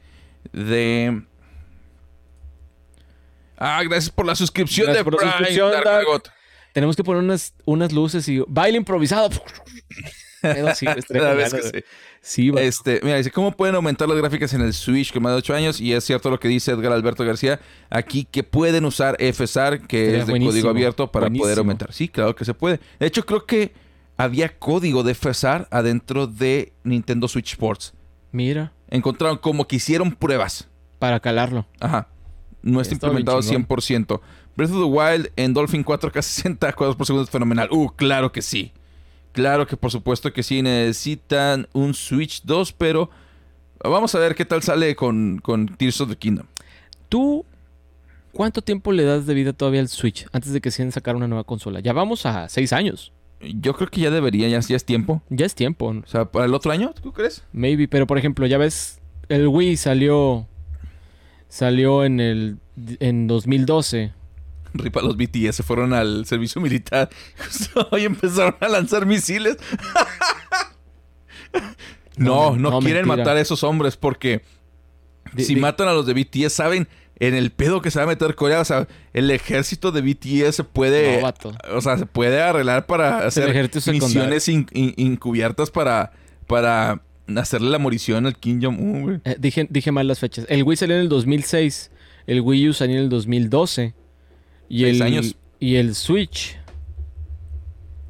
[0.52, 1.22] de...
[3.56, 5.32] Ah, gracias por la suscripción de Brian
[6.74, 9.30] Tenemos que poner unas, unas luces y baile improvisado.
[10.74, 10.86] sí,
[12.20, 12.52] sí.
[12.58, 15.54] este, mira, dice, ¿cómo pueden aumentar las gráficas en el Switch con más de 8
[15.54, 15.80] años?
[15.80, 17.58] Y es cierto lo que dice Edgar Alberto García,
[17.88, 21.90] aquí que pueden usar FSR, que es de código abierto, para poder aumentar.
[21.90, 22.80] Sí, claro que se puede.
[22.98, 23.72] De hecho, creo que
[24.20, 27.94] había código de FSR adentro de Nintendo Switch Sports.
[28.32, 28.72] Mira.
[28.88, 30.68] Encontraron como que hicieron pruebas.
[30.98, 31.66] Para calarlo.
[31.80, 32.08] Ajá.
[32.62, 34.20] No está, implementado 100%.
[34.56, 37.68] Breath of the Wild en Dolphin 4K 60 cuadros por segundo es fenomenal.
[37.70, 38.72] Uh, claro que sí.
[39.32, 43.08] Claro que por supuesto que sí necesitan un Switch 2, pero
[43.82, 46.46] vamos a ver qué tal sale con, con Tears of the Kingdom.
[47.08, 47.46] ¿Tú
[48.32, 51.26] cuánto tiempo le das de vida todavía al Switch antes de que se sacar una
[51.26, 51.80] nueva consola?
[51.80, 53.12] Ya vamos a seis años.
[53.40, 55.22] Yo creo que ya debería, ya, es tiempo.
[55.30, 55.88] Ya es tiempo.
[55.88, 56.92] O sea, ¿para el otro año?
[57.02, 57.42] ¿Tú crees?
[57.52, 60.46] Maybe, pero por ejemplo, ya ves, el Wii salió
[61.48, 62.58] salió en el
[63.00, 64.12] en 2012
[64.74, 67.10] Ripa, los BTS se fueron al servicio militar.
[67.90, 69.56] hoy empezaron a lanzar misiles.
[72.16, 74.42] no, no, quieren matar a esos hombres porque
[75.36, 76.88] si matan a los de BTS, saben
[77.20, 78.60] en el pedo que se va a meter Corea.
[78.60, 81.22] O sea, el ejército de BTS se puede.
[81.72, 86.12] o sea, se puede arreglar para hacer misiones encubiertas para.
[86.46, 87.02] para
[87.36, 90.46] hacerle la morición al Kim Jong-un, eh, dije, dije mal las fechas.
[90.48, 91.92] El Wii salió en el 2006.
[92.26, 93.94] El Wii U salió en el 2012.
[94.68, 95.36] Y el, años.
[95.60, 96.58] Y el Switch.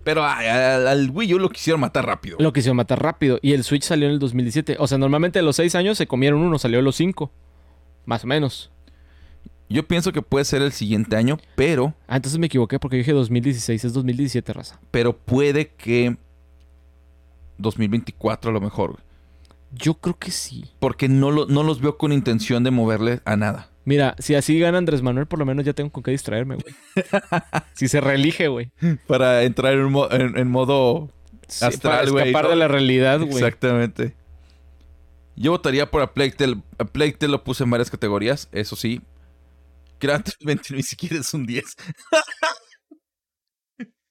[0.04, 2.38] Pero al, Wii U lo quisieron matar rápido.
[2.40, 3.38] Lo quisieron matar rápido.
[3.42, 4.76] Y el Switch salió en el 2017.
[4.78, 7.30] O sea, normalmente a los 6 años se comieron uno, salió a los 5.
[8.06, 8.70] Más o menos.
[9.70, 11.94] Yo pienso que puede ser el siguiente año, pero.
[12.08, 14.80] Ah, entonces me equivoqué porque dije 2016, es 2017, raza.
[14.90, 16.16] Pero puede que
[17.58, 18.98] 2024 a lo mejor.
[19.72, 20.64] Yo creo que sí.
[20.80, 23.70] Porque no, no los veo con intención de moverle a nada.
[23.84, 26.74] Mira, si así gana Andrés Manuel, por lo menos ya tengo con qué distraerme, güey.
[27.74, 28.72] si se reelige, güey.
[29.06, 31.10] Para entrar en, modo
[31.60, 32.28] astral, güey.
[32.28, 33.34] Escapar de la realidad, güey.
[33.34, 34.14] Exactamente.
[35.36, 36.62] Yo votaría por a Playtel.
[36.78, 39.00] A Playtel lo puse en varias categorías, eso sí.
[40.00, 41.64] Creativamente ni siquiera es un 10.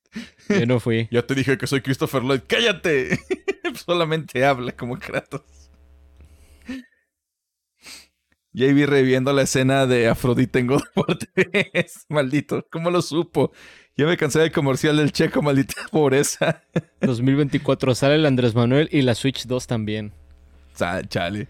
[0.49, 1.07] Yo no fui.
[1.11, 2.41] Ya te dije que soy Christopher Lloyd.
[2.48, 3.20] ¡Cállate!
[3.86, 5.41] Solamente habla como Kratos.
[8.52, 12.06] vi reviviendo la escena de Afrodita en God of 3.
[12.10, 13.52] Maldito, ¿cómo lo supo?
[13.95, 16.64] Ya me cansé del comercial del checo, maldita pobreza.
[17.02, 20.14] 2024 sale el Andrés Manuel y la Switch 2 también.
[21.10, 21.48] chale.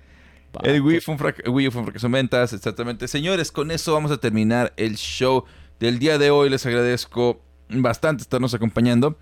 [0.63, 3.07] El Wii fue, un fracaso en ventas, exactamente.
[3.07, 5.45] Señores, con eso vamos a terminar el show
[5.79, 6.49] del día de hoy.
[6.49, 9.17] Les agradezco bastante estarnos acompañando.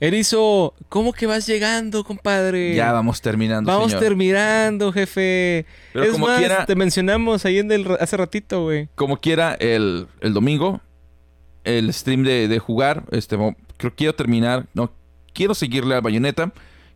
[0.00, 2.74] Erizo, ¿cómo que vas llegando, compadre?
[2.74, 5.66] Ya vamos terminando, Vamos terminando, jefe.
[5.92, 8.88] Pero es como más, quiera, te mencionamos ahí en el, hace ratito, güey.
[8.94, 10.80] Como quiera, el, domingo,
[11.64, 13.36] el stream de, jugar, este,
[13.76, 14.90] creo quiero terminar, no,
[15.34, 16.50] quiero seguirle a Bayonetta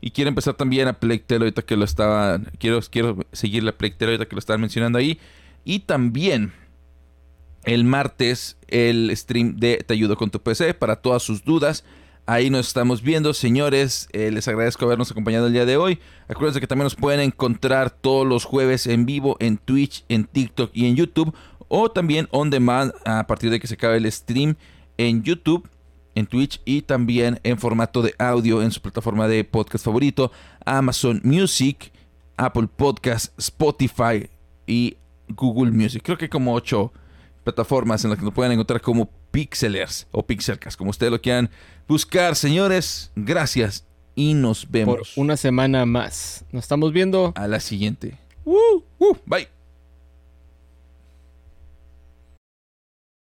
[0.04, 4.08] y quiero empezar también a Plectel ahorita que lo estaba, quiero, quiero seguirle a Plectel
[4.08, 5.18] ahorita que lo estaban mencionando ahí.
[5.64, 6.52] Y también
[7.64, 11.86] el martes el stream de Te ayudo con tu PC para todas sus dudas.
[12.26, 14.10] Ahí nos estamos viendo, señores.
[14.12, 15.98] Eh, les agradezco habernos acompañado el día de hoy.
[16.28, 20.70] Acuérdense que también nos pueden encontrar todos los jueves en vivo en Twitch, en TikTok
[20.74, 21.34] y en YouTube.
[21.68, 24.56] O también on demand a partir de que se acabe el stream
[24.98, 25.66] en YouTube,
[26.14, 30.30] en Twitch y también en formato de audio en su plataforma de podcast favorito,
[30.64, 31.92] Amazon Music,
[32.36, 34.28] Apple Podcast, Spotify
[34.66, 34.96] y
[35.28, 36.02] Google Music.
[36.04, 36.92] Creo que como ocho
[37.44, 41.50] plataformas en las que nos pueden encontrar como Pixelers o Pixelcast, como ustedes lo quieran
[41.86, 42.36] buscar.
[42.36, 43.84] Señores, gracias
[44.14, 45.12] y nos vemos.
[45.14, 46.44] Por una semana más.
[46.52, 47.32] Nos estamos viendo.
[47.36, 48.18] A la siguiente.
[48.44, 49.48] Uh, uh, bye.